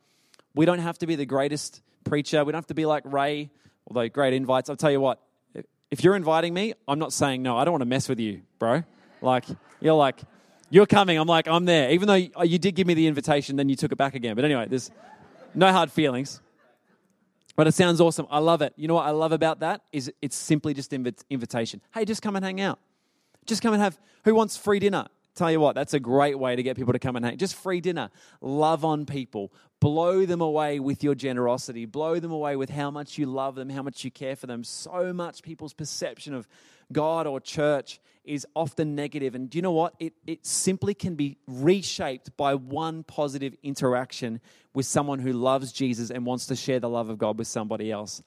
We 0.53 0.65
don't 0.65 0.79
have 0.79 0.97
to 0.99 1.07
be 1.07 1.15
the 1.15 1.25
greatest 1.25 1.81
preacher. 2.03 2.43
We 2.43 2.51
don't 2.51 2.59
have 2.59 2.67
to 2.67 2.73
be 2.73 2.85
like 2.85 3.03
Ray, 3.05 3.49
although 3.87 4.07
great 4.09 4.33
invites. 4.33 4.69
I'll 4.69 4.75
tell 4.75 4.91
you 4.91 5.01
what, 5.01 5.19
if 5.91 6.03
you're 6.03 6.15
inviting 6.15 6.53
me, 6.53 6.73
I'm 6.87 6.99
not 6.99 7.13
saying 7.13 7.41
no. 7.41 7.57
I 7.57 7.65
don't 7.65 7.73
want 7.73 7.81
to 7.81 7.87
mess 7.87 8.09
with 8.09 8.19
you, 8.19 8.41
bro. 8.57 8.83
Like, 9.21 9.45
you're 9.81 9.93
like, 9.93 10.21
you're 10.69 10.85
coming. 10.85 11.17
I'm 11.17 11.27
like, 11.27 11.47
I'm 11.47 11.65
there. 11.65 11.91
Even 11.91 12.07
though 12.07 12.43
you, 12.43 12.57
did 12.59 12.75
give 12.75 12.87
me 12.87 12.93
the 12.93 13.07
invitation, 13.07 13.55
then 13.55 13.69
you 13.69 13.75
took 13.75 13.91
it 13.91 13.97
back 13.97 14.15
again. 14.15 14.35
But 14.35 14.45
anyway, 14.45 14.67
there's 14.67 14.91
no 15.53 15.71
hard 15.71 15.91
feelings. 15.91 16.41
But 17.55 17.67
it 17.67 17.73
sounds 17.73 18.01
awesome. 18.01 18.27
I 18.29 18.39
love 18.39 18.61
it. 18.61 18.73
You 18.75 18.87
know 18.87 18.95
what 18.95 19.05
I 19.05 19.11
love 19.11 19.31
about 19.31 19.59
that 19.61 19.81
is 19.93 20.11
it's 20.21 20.35
simply 20.35 20.73
just 20.73 20.91
invitation. 20.91 21.81
Hey, 21.93 22.03
just 22.03 22.21
come 22.21 22.35
and 22.35 22.43
hang 22.43 22.59
out. 22.59 22.79
Just 23.45 23.61
come 23.61 23.73
and 23.73 23.81
have. 23.81 23.97
Who 24.25 24.35
wants 24.35 24.57
free 24.57 24.79
dinner? 24.79 25.05
Tell 25.35 25.51
you 25.51 25.59
what, 25.59 25.75
that's 25.75 25.93
a 25.93 25.99
great 25.99 26.39
way 26.39 26.55
to 26.55 26.63
get 26.63 26.77
people 26.77 26.93
to 26.93 26.99
come 26.99 27.17
and 27.17 27.25
hang. 27.25 27.37
Just 27.37 27.55
free 27.55 27.81
dinner. 27.81 28.09
Love 28.39 28.85
on 28.85 29.05
people. 29.05 29.51
Blow 29.81 30.25
them 30.25 30.39
away 30.39 30.79
with 30.79 31.03
your 31.03 31.13
generosity. 31.13 31.85
Blow 31.85 32.19
them 32.21 32.31
away 32.31 32.55
with 32.55 32.69
how 32.69 32.89
much 32.89 33.17
you 33.17 33.25
love 33.25 33.55
them, 33.55 33.69
how 33.69 33.83
much 33.83 34.05
you 34.05 34.11
care 34.11 34.37
for 34.37 34.47
them. 34.47 34.63
So 34.63 35.11
much 35.11 35.43
people's 35.43 35.73
perception 35.73 36.33
of 36.33 36.47
God 36.93 37.27
or 37.27 37.41
church 37.41 37.99
is 38.23 38.47
often 38.55 38.95
negative. 38.95 39.35
And 39.35 39.49
do 39.49 39.57
you 39.57 39.61
know 39.61 39.73
what? 39.73 39.93
It, 39.99 40.13
it 40.25 40.45
simply 40.45 40.93
can 40.93 41.15
be 41.15 41.37
reshaped 41.47 42.35
by 42.37 42.55
one 42.55 43.03
positive 43.03 43.55
interaction 43.61 44.39
with 44.73 44.85
someone 44.85 45.19
who 45.19 45.33
loves 45.33 45.73
Jesus 45.73 46.11
and 46.11 46.25
wants 46.25 46.45
to 46.47 46.55
share 46.55 46.79
the 46.79 46.89
love 46.89 47.09
of 47.09 47.17
God 47.17 47.37
with 47.37 47.47
somebody 47.47 47.91
else. 47.91 48.23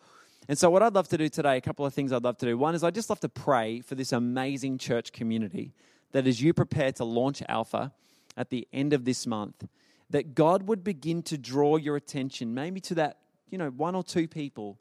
And 0.46 0.58
so, 0.58 0.70
what 0.70 0.82
I'd 0.82 0.94
love 0.94 1.08
to 1.08 1.18
do 1.18 1.28
today, 1.28 1.56
a 1.56 1.60
couple 1.60 1.84
of 1.84 1.92
things 1.92 2.12
I'd 2.12 2.24
love 2.24 2.38
to 2.38 2.46
do. 2.46 2.56
One 2.56 2.74
is 2.74 2.84
I'd 2.84 2.94
just 2.94 3.10
love 3.10 3.20
to 3.20 3.28
pray 3.28 3.80
for 3.80 3.94
this 3.94 4.12
amazing 4.12 4.78
church 4.78 5.12
community 5.12 5.72
that 6.12 6.26
as 6.26 6.40
you 6.40 6.52
prepare 6.52 6.92
to 6.92 7.04
launch 7.04 7.42
Alpha 7.48 7.92
at 8.36 8.50
the 8.50 8.66
end 8.72 8.92
of 8.92 9.04
this 9.04 9.26
month, 9.26 9.66
that 10.10 10.34
God 10.34 10.64
would 10.64 10.82
begin 10.82 11.22
to 11.24 11.36
draw 11.36 11.76
your 11.76 11.96
attention 11.96 12.54
maybe 12.54 12.80
to 12.82 12.94
that, 12.94 13.18
you 13.50 13.58
know, 13.58 13.68
one 13.70 13.94
or 13.94 14.02
two 14.02 14.26
people 14.26 14.78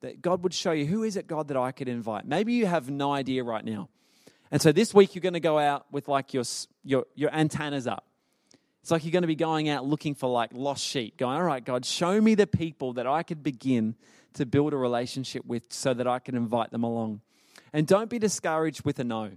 that 0.00 0.20
God 0.20 0.42
would 0.42 0.52
show 0.52 0.72
you 0.72 0.86
who 0.86 1.02
is 1.02 1.16
it, 1.16 1.26
God, 1.26 1.48
that 1.48 1.56
I 1.56 1.72
could 1.72 1.88
invite. 1.88 2.26
Maybe 2.26 2.52
you 2.52 2.66
have 2.66 2.90
no 2.90 3.12
idea 3.12 3.42
right 3.42 3.64
now. 3.64 3.88
And 4.50 4.60
so 4.60 4.72
this 4.72 4.92
week 4.94 5.14
you're 5.14 5.22
going 5.22 5.34
to 5.34 5.40
go 5.40 5.58
out 5.58 5.86
with 5.90 6.08
like 6.08 6.34
your, 6.34 6.44
your, 6.84 7.06
your 7.14 7.34
antennas 7.34 7.86
up. 7.86 8.04
It's 8.82 8.90
like 8.90 9.04
you're 9.04 9.12
going 9.12 9.22
to 9.22 9.28
be 9.28 9.34
going 9.34 9.68
out 9.68 9.84
looking 9.84 10.14
for 10.14 10.30
like 10.30 10.50
lost 10.52 10.84
sheep, 10.84 11.16
going, 11.16 11.36
all 11.36 11.42
right, 11.42 11.64
God, 11.64 11.84
show 11.84 12.20
me 12.20 12.36
the 12.36 12.46
people 12.46 12.92
that 12.92 13.06
I 13.06 13.24
could 13.24 13.42
begin 13.42 13.96
to 14.34 14.46
build 14.46 14.72
a 14.72 14.76
relationship 14.76 15.44
with 15.44 15.72
so 15.72 15.92
that 15.94 16.06
I 16.06 16.20
can 16.20 16.36
invite 16.36 16.70
them 16.70 16.84
along. 16.84 17.22
And 17.72 17.86
don't 17.86 18.08
be 18.08 18.20
discouraged 18.20 18.84
with 18.84 19.00
a 19.00 19.04
no 19.04 19.32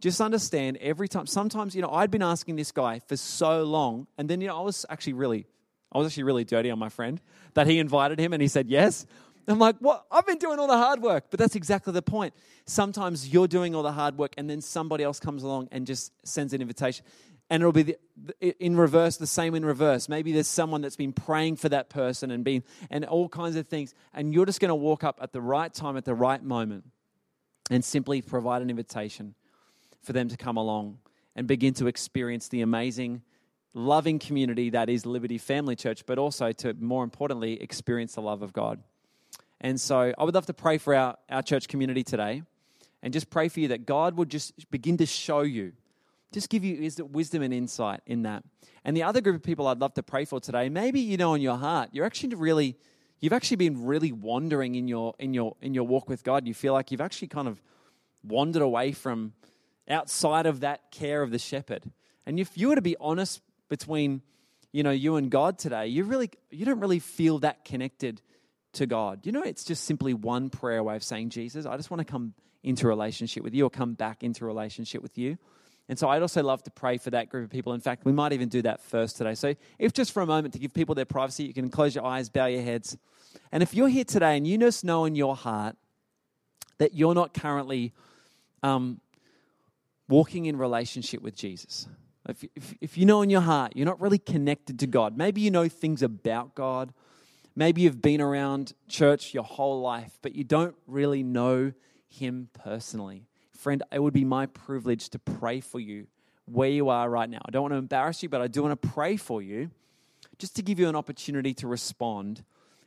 just 0.00 0.20
understand 0.20 0.76
every 0.78 1.08
time. 1.08 1.26
Sometimes, 1.26 1.74
you 1.74 1.82
know, 1.82 1.90
I'd 1.90 2.10
been 2.10 2.22
asking 2.22 2.56
this 2.56 2.72
guy 2.72 3.00
for 3.00 3.16
so 3.16 3.64
long, 3.64 4.06
and 4.16 4.28
then, 4.28 4.40
you 4.40 4.48
know, 4.48 4.58
I 4.58 4.62
was 4.62 4.86
actually 4.88 5.14
really, 5.14 5.46
I 5.92 5.98
was 5.98 6.06
actually 6.06 6.24
really 6.24 6.44
dirty 6.44 6.70
on 6.70 6.78
my 6.78 6.88
friend 6.88 7.20
that 7.54 7.66
he 7.66 7.78
invited 7.78 8.18
him 8.18 8.32
and 8.32 8.42
he 8.42 8.48
said 8.48 8.68
yes. 8.68 9.06
I'm 9.48 9.58
like, 9.58 9.76
what? 9.78 10.04
I've 10.10 10.26
been 10.26 10.36
doing 10.36 10.58
all 10.58 10.66
the 10.66 10.76
hard 10.76 11.00
work. 11.00 11.24
But 11.30 11.38
that's 11.38 11.56
exactly 11.56 11.92
the 11.92 12.02
point. 12.02 12.34
Sometimes 12.66 13.32
you're 13.32 13.48
doing 13.48 13.74
all 13.74 13.82
the 13.82 13.92
hard 13.92 14.18
work, 14.18 14.34
and 14.36 14.48
then 14.48 14.60
somebody 14.60 15.02
else 15.04 15.18
comes 15.18 15.42
along 15.42 15.68
and 15.72 15.86
just 15.86 16.12
sends 16.26 16.52
an 16.52 16.60
invitation. 16.60 17.04
And 17.48 17.62
it'll 17.62 17.72
be 17.72 17.82
the, 17.82 17.98
in 18.62 18.76
reverse, 18.76 19.16
the 19.16 19.26
same 19.26 19.54
in 19.54 19.64
reverse. 19.64 20.06
Maybe 20.06 20.32
there's 20.32 20.48
someone 20.48 20.82
that's 20.82 20.96
been 20.96 21.14
praying 21.14 21.56
for 21.56 21.70
that 21.70 21.88
person 21.88 22.30
and 22.30 22.44
been, 22.44 22.62
and 22.90 23.06
all 23.06 23.26
kinds 23.26 23.56
of 23.56 23.66
things. 23.68 23.94
And 24.12 24.34
you're 24.34 24.44
just 24.44 24.60
going 24.60 24.68
to 24.68 24.74
walk 24.74 25.02
up 25.02 25.18
at 25.22 25.32
the 25.32 25.40
right 25.40 25.72
time, 25.72 25.96
at 25.96 26.04
the 26.04 26.14
right 26.14 26.42
moment, 26.42 26.84
and 27.70 27.82
simply 27.82 28.20
provide 28.20 28.60
an 28.60 28.68
invitation 28.68 29.34
for 30.08 30.14
them 30.14 30.28
to 30.30 30.38
come 30.38 30.56
along 30.56 30.96
and 31.36 31.46
begin 31.46 31.74
to 31.74 31.86
experience 31.86 32.48
the 32.48 32.62
amazing, 32.62 33.20
loving 33.74 34.18
community 34.18 34.70
that 34.70 34.88
is 34.88 35.04
Liberty 35.04 35.36
Family 35.36 35.76
Church, 35.76 36.06
but 36.06 36.18
also 36.18 36.50
to, 36.50 36.72
more 36.80 37.04
importantly, 37.04 37.62
experience 37.62 38.14
the 38.14 38.22
love 38.22 38.40
of 38.40 38.54
God. 38.54 38.82
And 39.60 39.78
so 39.78 40.14
I 40.16 40.24
would 40.24 40.34
love 40.34 40.46
to 40.46 40.54
pray 40.54 40.78
for 40.78 40.94
our, 40.94 41.18
our 41.28 41.42
church 41.42 41.68
community 41.68 42.02
today 42.02 42.42
and 43.02 43.12
just 43.12 43.28
pray 43.28 43.50
for 43.50 43.60
you 43.60 43.68
that 43.68 43.84
God 43.84 44.16
would 44.16 44.30
just 44.30 44.70
begin 44.70 44.96
to 44.96 45.04
show 45.04 45.42
you, 45.42 45.74
just 46.32 46.48
give 46.48 46.64
you 46.64 46.90
wisdom 47.12 47.42
and 47.42 47.52
insight 47.52 48.00
in 48.06 48.22
that. 48.22 48.44
And 48.86 48.96
the 48.96 49.02
other 49.02 49.20
group 49.20 49.36
of 49.36 49.42
people 49.42 49.66
I'd 49.66 49.78
love 49.78 49.92
to 49.94 50.02
pray 50.02 50.24
for 50.24 50.40
today, 50.40 50.70
maybe 50.70 51.00
you 51.00 51.18
know 51.18 51.34
in 51.34 51.42
your 51.42 51.58
heart, 51.58 51.90
you're 51.92 52.06
actually 52.06 52.34
really, 52.34 52.78
you've 53.20 53.34
actually 53.34 53.58
been 53.58 53.84
really 53.84 54.12
wandering 54.12 54.74
in 54.74 54.88
your 54.88 55.14
in 55.18 55.34
your 55.34 55.54
in 55.60 55.74
your 55.74 55.84
walk 55.84 56.08
with 56.08 56.24
God. 56.24 56.46
You 56.46 56.54
feel 56.54 56.72
like 56.72 56.90
you've 56.90 57.02
actually 57.02 57.28
kind 57.28 57.46
of 57.46 57.60
wandered 58.22 58.62
away 58.62 58.92
from 58.92 59.34
outside 59.88 60.46
of 60.46 60.60
that 60.60 60.90
care 60.90 61.22
of 61.22 61.30
the 61.30 61.38
shepherd. 61.38 61.84
And 62.26 62.38
if 62.38 62.56
you 62.56 62.68
were 62.68 62.74
to 62.74 62.82
be 62.82 62.96
honest 63.00 63.40
between, 63.68 64.22
you 64.72 64.82
know, 64.82 64.90
you 64.90 65.16
and 65.16 65.30
God 65.30 65.58
today, 65.58 65.86
you 65.86 66.04
really 66.04 66.30
you 66.50 66.64
don't 66.64 66.80
really 66.80 66.98
feel 66.98 67.38
that 67.40 67.64
connected 67.64 68.20
to 68.74 68.86
God. 68.86 69.24
You 69.24 69.32
know, 69.32 69.42
it's 69.42 69.64
just 69.64 69.84
simply 69.84 70.14
one 70.14 70.50
prayer 70.50 70.82
way 70.82 70.96
of 70.96 71.02
saying, 71.02 71.30
Jesus, 71.30 71.66
I 71.66 71.76
just 71.76 71.90
want 71.90 72.00
to 72.00 72.10
come 72.10 72.34
into 72.62 72.86
relationship 72.86 73.42
with 73.42 73.54
you 73.54 73.64
or 73.64 73.70
come 73.70 73.94
back 73.94 74.22
into 74.22 74.44
relationship 74.44 75.02
with 75.02 75.16
you. 75.16 75.38
And 75.88 75.98
so 75.98 76.08
I'd 76.10 76.20
also 76.20 76.42
love 76.42 76.62
to 76.64 76.70
pray 76.70 76.98
for 76.98 77.10
that 77.10 77.30
group 77.30 77.44
of 77.44 77.50
people. 77.50 77.72
In 77.72 77.80
fact, 77.80 78.04
we 78.04 78.12
might 78.12 78.32
even 78.32 78.50
do 78.50 78.60
that 78.62 78.82
first 78.82 79.16
today. 79.16 79.34
So 79.34 79.54
if 79.78 79.94
just 79.94 80.12
for 80.12 80.22
a 80.22 80.26
moment 80.26 80.52
to 80.52 80.60
give 80.60 80.74
people 80.74 80.94
their 80.94 81.06
privacy, 81.06 81.44
you 81.44 81.54
can 81.54 81.70
close 81.70 81.94
your 81.94 82.04
eyes, 82.04 82.28
bow 82.28 82.46
your 82.46 82.62
heads. 82.62 82.98
And 83.52 83.62
if 83.62 83.72
you're 83.72 83.88
here 83.88 84.04
today 84.04 84.36
and 84.36 84.46
you 84.46 84.58
just 84.58 84.84
know 84.84 85.06
in 85.06 85.14
your 85.14 85.34
heart 85.34 85.76
that 86.76 86.94
you're 86.94 87.14
not 87.14 87.32
currently 87.32 87.94
um, 88.62 89.00
walking 90.08 90.46
in 90.46 90.56
relationship 90.56 91.22
with 91.22 91.34
Jesus. 91.34 91.86
If, 92.28 92.44
if, 92.54 92.74
if, 92.80 92.98
you 92.98 93.06
know 93.06 93.22
in 93.22 93.30
your 93.30 93.40
heart 93.40 93.72
you're 93.74 93.86
not 93.86 94.00
really 94.00 94.18
connected 94.18 94.78
to 94.80 94.86
God, 94.86 95.16
maybe 95.16 95.40
you 95.40 95.50
know 95.50 95.68
things 95.68 96.02
about 96.02 96.54
God, 96.54 96.92
maybe 97.56 97.82
you've 97.82 98.02
been 98.02 98.20
around 98.20 98.74
church 98.88 99.32
your 99.32 99.44
whole 99.44 99.80
life, 99.80 100.18
but 100.20 100.34
you 100.34 100.44
don't 100.44 100.74
really 100.86 101.22
know 101.22 101.72
Him 102.08 102.48
personally. 102.52 103.26
Friend, 103.52 103.82
it 103.90 104.02
would 104.02 104.14
be 104.14 104.24
my 104.24 104.46
privilege 104.46 105.08
to 105.10 105.18
pray 105.18 105.60
for 105.60 105.80
you 105.80 106.06
where 106.44 106.68
you 106.68 106.88
are 106.88 107.08
right 107.08 107.28
now. 107.28 107.40
I 107.46 107.50
don't 107.50 107.62
want 107.62 107.74
to 107.74 107.78
embarrass 107.78 108.22
you, 108.22 108.28
but 108.28 108.40
I 108.40 108.46
do 108.46 108.62
want 108.62 108.80
to 108.80 108.88
pray 108.88 109.16
for 109.16 109.42
you 109.42 109.70
just 110.38 110.56
to 110.56 110.62
give 110.62 110.78
you 110.78 110.88
an 110.88 110.96
opportunity 110.96 111.54
to 111.54 111.66
respond 111.66 112.44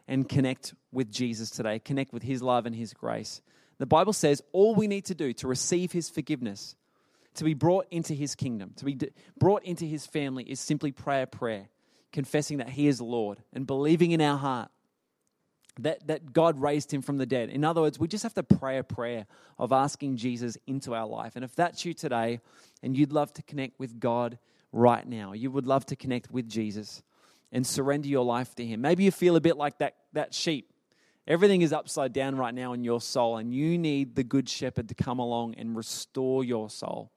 and 0.08 0.28
connect 0.28 0.74
with 0.92 1.12
Jesus 1.12 1.50
today, 1.50 1.80
connect 1.80 2.14
with 2.14 2.24
His 2.24 2.42
love 2.42 2.66
and 2.66 2.76
His 2.76 2.94
grace. 2.94 3.42
The 3.78 3.86
Bible 3.86 4.14
says 4.14 4.42
all 4.52 4.76
we 4.76 4.88
need 4.88 5.06
to 5.06 5.16
do 5.16 5.34
to 5.34 5.48
receive 5.48 5.92
His 5.92 6.10
forgiveness 6.10 6.76
to 7.36 7.44
be 7.44 7.54
brought 7.54 7.88
into 7.92 8.14
his 8.14 8.36
kingdom, 8.36 8.74
to 8.76 8.86
be 8.86 8.98
brought 9.38 9.64
into 9.64 9.86
his 9.86 10.06
family, 10.06 10.44
is 10.44 10.60
simply 10.60 10.92
prayer, 10.92 11.26
prayer, 11.26 11.70
confessing 12.12 12.58
that 12.58 12.70
he 12.70 12.88
is 12.88 13.00
Lord 13.02 13.40
and 13.54 13.66
believing 13.66 14.12
in 14.12 14.22
our 14.22 14.38
heart 14.38 14.70
that, 15.80 16.06
that 16.08 16.34
God 16.34 16.62
raised 16.62 16.94
him 16.94 17.02
from 17.02 17.18
the 17.18 17.26
dead. 17.26 17.50
In 17.50 17.64
other 17.64 17.82
words, 17.82 18.00
we 18.00 18.08
just 18.08 18.24
have 18.24 18.34
to 18.34 18.44
pray 18.44 18.78
a 18.78 18.84
prayer 18.84 19.26
of 19.58 19.72
asking 19.72 20.18
Jesus 20.18 20.58
into 20.68 20.94
our 20.94 21.08
life. 21.08 21.36
And 21.36 21.46
if 21.46 21.56
that's 21.56 21.86
you 21.86 21.94
today 21.94 22.42
and 22.84 22.96
you'd 22.98 23.14
love 23.14 23.32
to 23.34 23.44
connect 23.44 23.80
with 23.80 24.00
God 24.00 24.38
right 24.72 25.08
now, 25.08 25.34
you 25.34 25.50
would 25.52 25.66
love 25.66 25.86
to 25.88 25.96
connect 25.96 26.32
with 26.32 26.50
Jesus 26.50 27.02
and 27.52 27.66
surrender 27.66 28.08
your 28.08 28.26
life 28.26 28.56
to 28.56 28.66
him. 28.66 28.82
Maybe 28.82 29.04
you 29.04 29.12
feel 29.12 29.36
a 29.36 29.42
bit 29.42 29.58
like 29.58 29.78
that, 29.80 29.96
that 30.14 30.34
sheep. 30.34 30.72
Everything 31.28 31.62
is 31.62 31.72
upside 31.72 32.14
down 32.14 32.36
right 32.36 32.54
now 32.54 32.74
in 32.74 32.84
your 32.84 33.00
soul, 33.00 33.38
and 33.38 33.54
you 33.54 33.78
need 33.78 34.16
the 34.16 34.24
Good 34.24 34.50
Shepherd 34.50 34.90
to 34.90 34.96
come 34.96 35.20
along 35.20 35.56
and 35.56 35.76
restore 35.76 36.44
your 36.44 36.70
soul. 36.70 37.12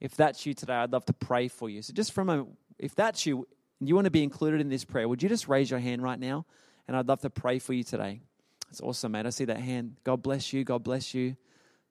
If 0.00 0.16
that's 0.16 0.46
you 0.46 0.54
today, 0.54 0.74
I'd 0.74 0.92
love 0.92 1.04
to 1.06 1.12
pray 1.12 1.48
for 1.48 1.68
you. 1.68 1.82
So, 1.82 1.92
just 1.92 2.12
from 2.12 2.30
a, 2.30 2.46
if 2.78 2.94
that's 2.94 3.26
you, 3.26 3.46
and 3.78 3.88
you 3.88 3.94
want 3.94 4.06
to 4.06 4.10
be 4.10 4.22
included 4.22 4.60
in 4.60 4.68
this 4.68 4.84
prayer, 4.84 5.08
would 5.08 5.22
you 5.22 5.28
just 5.28 5.48
raise 5.48 5.70
your 5.70 5.80
hand 5.80 6.02
right 6.02 6.18
now? 6.18 6.46
And 6.88 6.96
I'd 6.96 7.08
love 7.08 7.20
to 7.20 7.30
pray 7.30 7.58
for 7.58 7.72
you 7.72 7.84
today. 7.84 8.20
It's 8.70 8.80
awesome, 8.80 9.12
mate. 9.12 9.26
I 9.26 9.30
see 9.30 9.44
that 9.46 9.58
hand. 9.58 9.96
God 10.04 10.22
bless 10.22 10.52
you. 10.52 10.64
God 10.64 10.82
bless 10.82 11.14
you. 11.14 11.36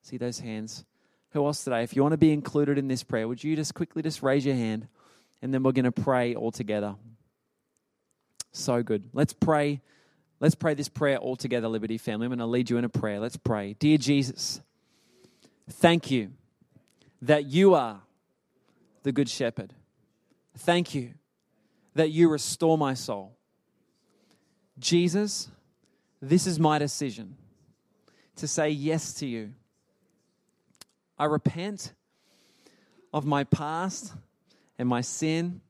See 0.02 0.16
those 0.16 0.40
hands. 0.40 0.84
Who 1.30 1.44
else 1.46 1.62
today? 1.62 1.82
If 1.82 1.94
you 1.94 2.02
want 2.02 2.12
to 2.12 2.18
be 2.18 2.32
included 2.32 2.78
in 2.78 2.88
this 2.88 3.02
prayer, 3.02 3.28
would 3.28 3.42
you 3.44 3.54
just 3.54 3.74
quickly 3.74 4.02
just 4.02 4.22
raise 4.22 4.44
your 4.44 4.56
hand? 4.56 4.88
And 5.42 5.54
then 5.54 5.62
we're 5.62 5.72
going 5.72 5.84
to 5.84 5.92
pray 5.92 6.34
all 6.34 6.50
together. 6.50 6.96
So 8.52 8.82
good. 8.82 9.04
Let's 9.12 9.32
pray. 9.32 9.80
Let's 10.40 10.54
pray 10.54 10.74
this 10.74 10.88
prayer 10.88 11.18
all 11.18 11.36
together, 11.36 11.68
Liberty 11.68 11.98
family. 11.98 12.26
I'm 12.26 12.30
going 12.30 12.38
to 12.38 12.46
lead 12.46 12.70
you 12.70 12.78
in 12.78 12.84
a 12.84 12.88
prayer. 12.88 13.20
Let's 13.20 13.36
pray. 13.36 13.74
Dear 13.74 13.98
Jesus, 13.98 14.60
thank 15.68 16.10
you 16.10 16.32
that 17.22 17.46
you 17.46 17.74
are 17.74 18.00
the 19.02 19.12
Good 19.12 19.28
Shepherd. 19.28 19.74
Thank 20.58 20.94
you 20.94 21.14
that 21.94 22.10
you 22.10 22.28
restore 22.28 22.78
my 22.78 22.94
soul. 22.94 23.36
Jesus, 24.78 25.48
this 26.22 26.46
is 26.46 26.58
my 26.58 26.78
decision 26.78 27.36
to 28.36 28.48
say 28.48 28.70
yes 28.70 29.14
to 29.14 29.26
you. 29.26 29.52
I 31.18 31.26
repent 31.26 31.92
of 33.12 33.26
my 33.26 33.44
past 33.44 34.14
and 34.78 34.88
my 34.88 35.02
sin, 35.02 35.60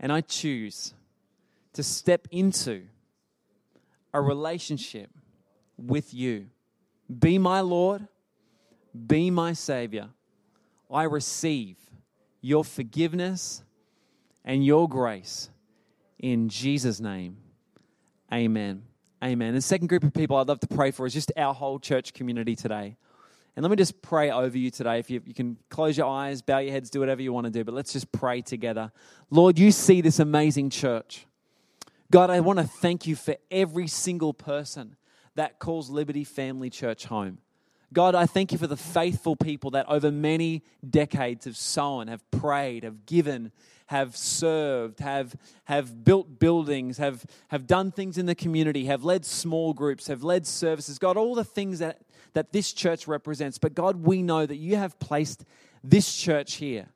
and 0.00 0.10
I 0.10 0.20
choose 0.20 0.94
to 1.74 1.82
step 1.82 2.26
into 2.32 2.82
a 4.12 4.20
relationship 4.20 5.10
with 5.76 6.12
you. 6.12 6.46
Be 7.20 7.38
my 7.38 7.60
Lord, 7.60 8.08
be 9.06 9.30
my 9.30 9.52
Savior. 9.52 10.08
I 10.90 11.04
receive 11.04 11.76
your 12.40 12.64
forgiveness 12.64 13.62
and 14.44 14.64
your 14.64 14.88
grace 14.88 15.50
in 16.18 16.48
Jesus' 16.48 17.00
name. 17.00 17.38
Amen. 18.32 18.82
Amen. 19.22 19.54
The 19.54 19.60
second 19.60 19.88
group 19.88 20.04
of 20.04 20.12
people 20.12 20.36
I'd 20.36 20.48
love 20.48 20.60
to 20.60 20.66
pray 20.66 20.90
for 20.90 21.06
is 21.06 21.12
just 21.12 21.32
our 21.36 21.54
whole 21.54 21.78
church 21.78 22.12
community 22.12 22.54
today. 22.54 22.96
And 23.56 23.62
let 23.62 23.70
me 23.70 23.76
just 23.76 24.02
pray 24.02 24.30
over 24.30 24.56
you 24.56 24.70
today. 24.70 24.98
If 24.98 25.10
you, 25.10 25.22
you, 25.24 25.32
can 25.32 25.56
close 25.70 25.96
your 25.96 26.06
eyes, 26.06 26.42
bow 26.42 26.58
your 26.58 26.72
heads, 26.72 26.90
do 26.90 27.00
whatever 27.00 27.22
you 27.22 27.32
want 27.32 27.46
to 27.46 27.50
do, 27.50 27.64
but 27.64 27.74
let's 27.74 27.92
just 27.92 28.12
pray 28.12 28.42
together. 28.42 28.92
Lord, 29.30 29.58
you 29.58 29.72
see 29.72 30.02
this 30.02 30.18
amazing 30.18 30.68
church. 30.68 31.26
God, 32.10 32.28
I 32.28 32.40
want 32.40 32.58
to 32.58 32.66
thank 32.66 33.06
you 33.06 33.16
for 33.16 33.36
every 33.50 33.86
single 33.86 34.34
person 34.34 34.96
that 35.36 35.58
calls 35.58 35.88
Liberty 35.88 36.22
Family 36.22 36.68
Church 36.68 37.06
home. 37.06 37.38
God, 37.92 38.14
I 38.14 38.26
thank 38.26 38.52
you 38.52 38.58
for 38.58 38.66
the 38.66 38.76
faithful 38.76 39.36
people 39.36 39.70
that 39.70 39.88
over 39.88 40.10
many 40.10 40.62
decades 40.88 41.44
have 41.44 41.56
sown, 41.56 42.08
have 42.08 42.28
prayed, 42.30 42.82
have 42.82 43.06
given, 43.06 43.52
have 43.86 44.16
served, 44.16 44.98
have, 44.98 45.36
have 45.64 46.04
built 46.04 46.38
buildings, 46.38 46.98
have, 46.98 47.24
have 47.48 47.66
done 47.66 47.92
things 47.92 48.18
in 48.18 48.26
the 48.26 48.34
community, 48.34 48.86
have 48.86 49.04
led 49.04 49.24
small 49.24 49.72
groups, 49.72 50.08
have 50.08 50.24
led 50.24 50.46
services. 50.46 50.98
God, 50.98 51.16
all 51.16 51.34
the 51.34 51.44
things 51.44 51.78
that, 51.78 52.00
that 52.32 52.52
this 52.52 52.72
church 52.72 53.06
represents. 53.06 53.58
But 53.58 53.74
God, 53.74 54.04
we 54.04 54.22
know 54.22 54.44
that 54.44 54.56
you 54.56 54.76
have 54.76 54.98
placed 54.98 55.44
this 55.84 56.14
church 56.16 56.54
here 56.54 56.88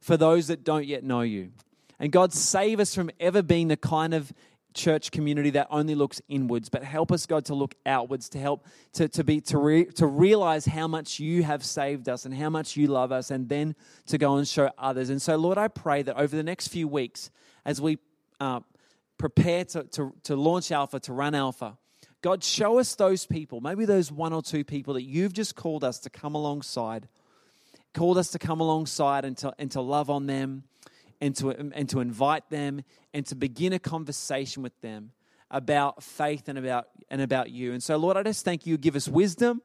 for 0.00 0.16
those 0.16 0.48
that 0.48 0.64
don't 0.64 0.86
yet 0.86 1.02
know 1.02 1.22
you. 1.22 1.50
And 1.98 2.12
God, 2.12 2.32
save 2.32 2.78
us 2.78 2.94
from 2.94 3.10
ever 3.18 3.42
being 3.42 3.68
the 3.68 3.76
kind 3.76 4.14
of 4.14 4.32
church 4.78 5.10
community 5.10 5.50
that 5.50 5.66
only 5.70 5.94
looks 5.94 6.22
inwards, 6.28 6.68
but 6.68 6.84
help 6.84 7.10
us, 7.10 7.26
God, 7.26 7.44
to 7.46 7.54
look 7.54 7.74
outwards, 7.84 8.28
to 8.30 8.38
help 8.38 8.64
to, 8.94 9.08
to 9.08 9.24
be 9.24 9.40
to, 9.42 9.58
re, 9.58 9.84
to 9.84 10.06
realize 10.06 10.64
how 10.64 10.86
much 10.86 11.18
you 11.18 11.42
have 11.42 11.64
saved 11.64 12.08
us 12.08 12.24
and 12.24 12.32
how 12.32 12.48
much 12.48 12.76
you 12.76 12.86
love 12.86 13.10
us, 13.12 13.30
and 13.30 13.48
then 13.48 13.74
to 14.06 14.16
go 14.16 14.36
and 14.36 14.46
show 14.46 14.70
others. 14.78 15.10
And 15.10 15.20
so, 15.20 15.36
Lord, 15.36 15.58
I 15.58 15.68
pray 15.68 16.02
that 16.02 16.16
over 16.16 16.34
the 16.34 16.42
next 16.42 16.68
few 16.68 16.86
weeks, 16.86 17.30
as 17.66 17.80
we 17.80 17.98
uh, 18.40 18.60
prepare 19.18 19.64
to, 19.66 19.82
to, 19.82 20.14
to 20.22 20.36
launch 20.36 20.70
Alpha, 20.70 21.00
to 21.00 21.12
run 21.12 21.34
Alpha, 21.34 21.76
God, 22.22 22.42
show 22.42 22.78
us 22.78 22.94
those 22.94 23.26
people, 23.26 23.60
maybe 23.60 23.84
those 23.84 24.10
one 24.10 24.32
or 24.32 24.42
two 24.42 24.64
people 24.64 24.94
that 24.94 25.02
you've 25.02 25.32
just 25.32 25.56
called 25.56 25.84
us 25.84 25.98
to 26.00 26.10
come 26.10 26.34
alongside, 26.34 27.08
called 27.94 28.16
us 28.16 28.30
to 28.30 28.38
come 28.38 28.60
alongside 28.60 29.24
and 29.24 29.36
to, 29.38 29.52
and 29.58 29.70
to 29.72 29.80
love 29.80 30.08
on 30.08 30.26
them 30.26 30.64
and 31.20 31.34
to, 31.36 31.50
and 31.50 31.88
to 31.88 32.00
invite 32.00 32.48
them 32.50 32.82
and 33.12 33.26
to 33.26 33.34
begin 33.34 33.72
a 33.72 33.78
conversation 33.78 34.62
with 34.62 34.78
them 34.80 35.12
about 35.50 36.02
faith 36.02 36.48
and 36.48 36.58
about, 36.58 36.88
and 37.10 37.22
about 37.22 37.50
you. 37.50 37.72
And 37.72 37.82
so, 37.82 37.96
Lord, 37.96 38.16
I 38.16 38.22
just 38.22 38.44
thank 38.44 38.66
you. 38.66 38.76
Give 38.76 38.96
us 38.96 39.08
wisdom 39.08 39.62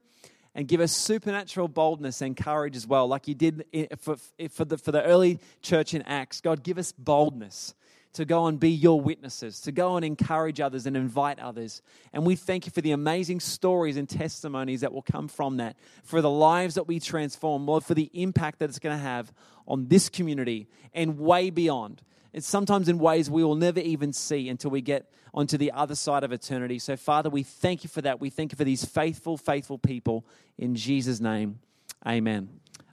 and 0.56 0.68
give 0.68 0.82
us 0.82 0.92
supernatural 0.92 1.68
boldness 1.68 2.22
and 2.22 2.38
courage 2.38 2.76
as 2.76 2.88
well, 2.88 3.08
like 3.08 3.28
you 3.28 3.36
did 3.36 3.66
for, 3.98 4.18
for, 4.50 4.66
the, 4.66 4.78
for 4.78 4.92
the 4.92 5.04
early 5.04 5.40
church 5.62 5.94
in 5.94 6.02
Acts. 6.04 6.42
God, 6.42 6.64
give 6.64 6.78
us 6.78 6.92
boldness 6.92 7.74
to 8.14 8.26
go 8.26 8.46
and 8.46 8.60
be 8.60 8.70
your 8.70 9.02
witnesses, 9.02 9.60
to 9.62 9.72
go 9.72 9.96
and 9.96 10.06
encourage 10.06 10.60
others 10.60 10.86
and 10.86 10.96
invite 10.96 11.40
others. 11.40 11.82
And 12.14 12.26
we 12.26 12.36
thank 12.36 12.66
you 12.66 12.72
for 12.72 12.82
the 12.82 12.92
amazing 12.92 13.40
stories 13.40 13.98
and 13.98 14.08
testimonies 14.08 14.82
that 14.82 14.94
will 14.94 15.02
come 15.02 15.28
from 15.28 15.58
that, 15.58 15.76
for 16.04 16.22
the 16.22 16.30
lives 16.30 16.76
that 16.76 16.88
we 16.88 17.00
transform, 17.00 17.66
Lord, 17.66 17.84
for 17.84 17.96
the 17.96 18.10
impact 18.14 18.60
that 18.60 18.70
it's 18.70 18.80
going 18.80 18.96
to 18.96 19.04
have 19.04 19.34
on 19.68 19.88
this 19.88 20.10
community 20.10 20.68
and 20.94 21.18
way 21.18 21.50
beyond. 21.50 22.02
It's 22.34 22.48
sometimes 22.48 22.90
in 22.90 22.98
ways 22.98 23.30
we 23.30 23.44
will 23.44 23.56
never 23.56 23.80
even 23.80 24.14
see 24.14 24.50
until 24.50 24.72
we 24.72 24.82
get 24.82 25.12
onto 25.34 25.58
the 25.58 25.72
other 25.72 25.96
side 25.96 26.24
of 26.24 26.32
eternity. 26.32 26.80
So, 26.80 26.96
Father, 26.96 27.30
we 27.30 27.44
thank 27.44 27.84
you 27.84 27.90
for 27.90 28.02
that. 28.02 28.20
We 28.20 28.30
thank 28.30 28.52
you 28.52 28.56
for 28.56 28.64
these 28.64 28.86
faithful, 28.86 29.38
faithful 29.38 29.78
people. 29.78 30.26
In 30.58 30.76
Jesus' 30.76 31.20
name, 31.20 31.60
amen. 32.08 32.50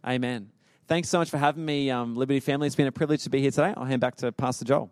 Amen. 0.06 0.50
Thanks 0.88 1.08
so 1.08 1.18
much 1.18 1.30
for 1.30 1.38
having 1.38 1.64
me, 1.64 1.90
um, 1.90 2.16
Liberty 2.16 2.40
family. 2.40 2.66
It's 2.66 2.76
been 2.76 2.86
a 2.86 2.92
privilege 2.92 3.22
to 3.24 3.30
be 3.30 3.40
here 3.40 3.50
today. 3.50 3.74
I'll 3.76 3.84
hand 3.84 4.00
back 4.00 4.16
to 4.16 4.32
Pastor 4.32 4.64
Joel. 4.64 4.90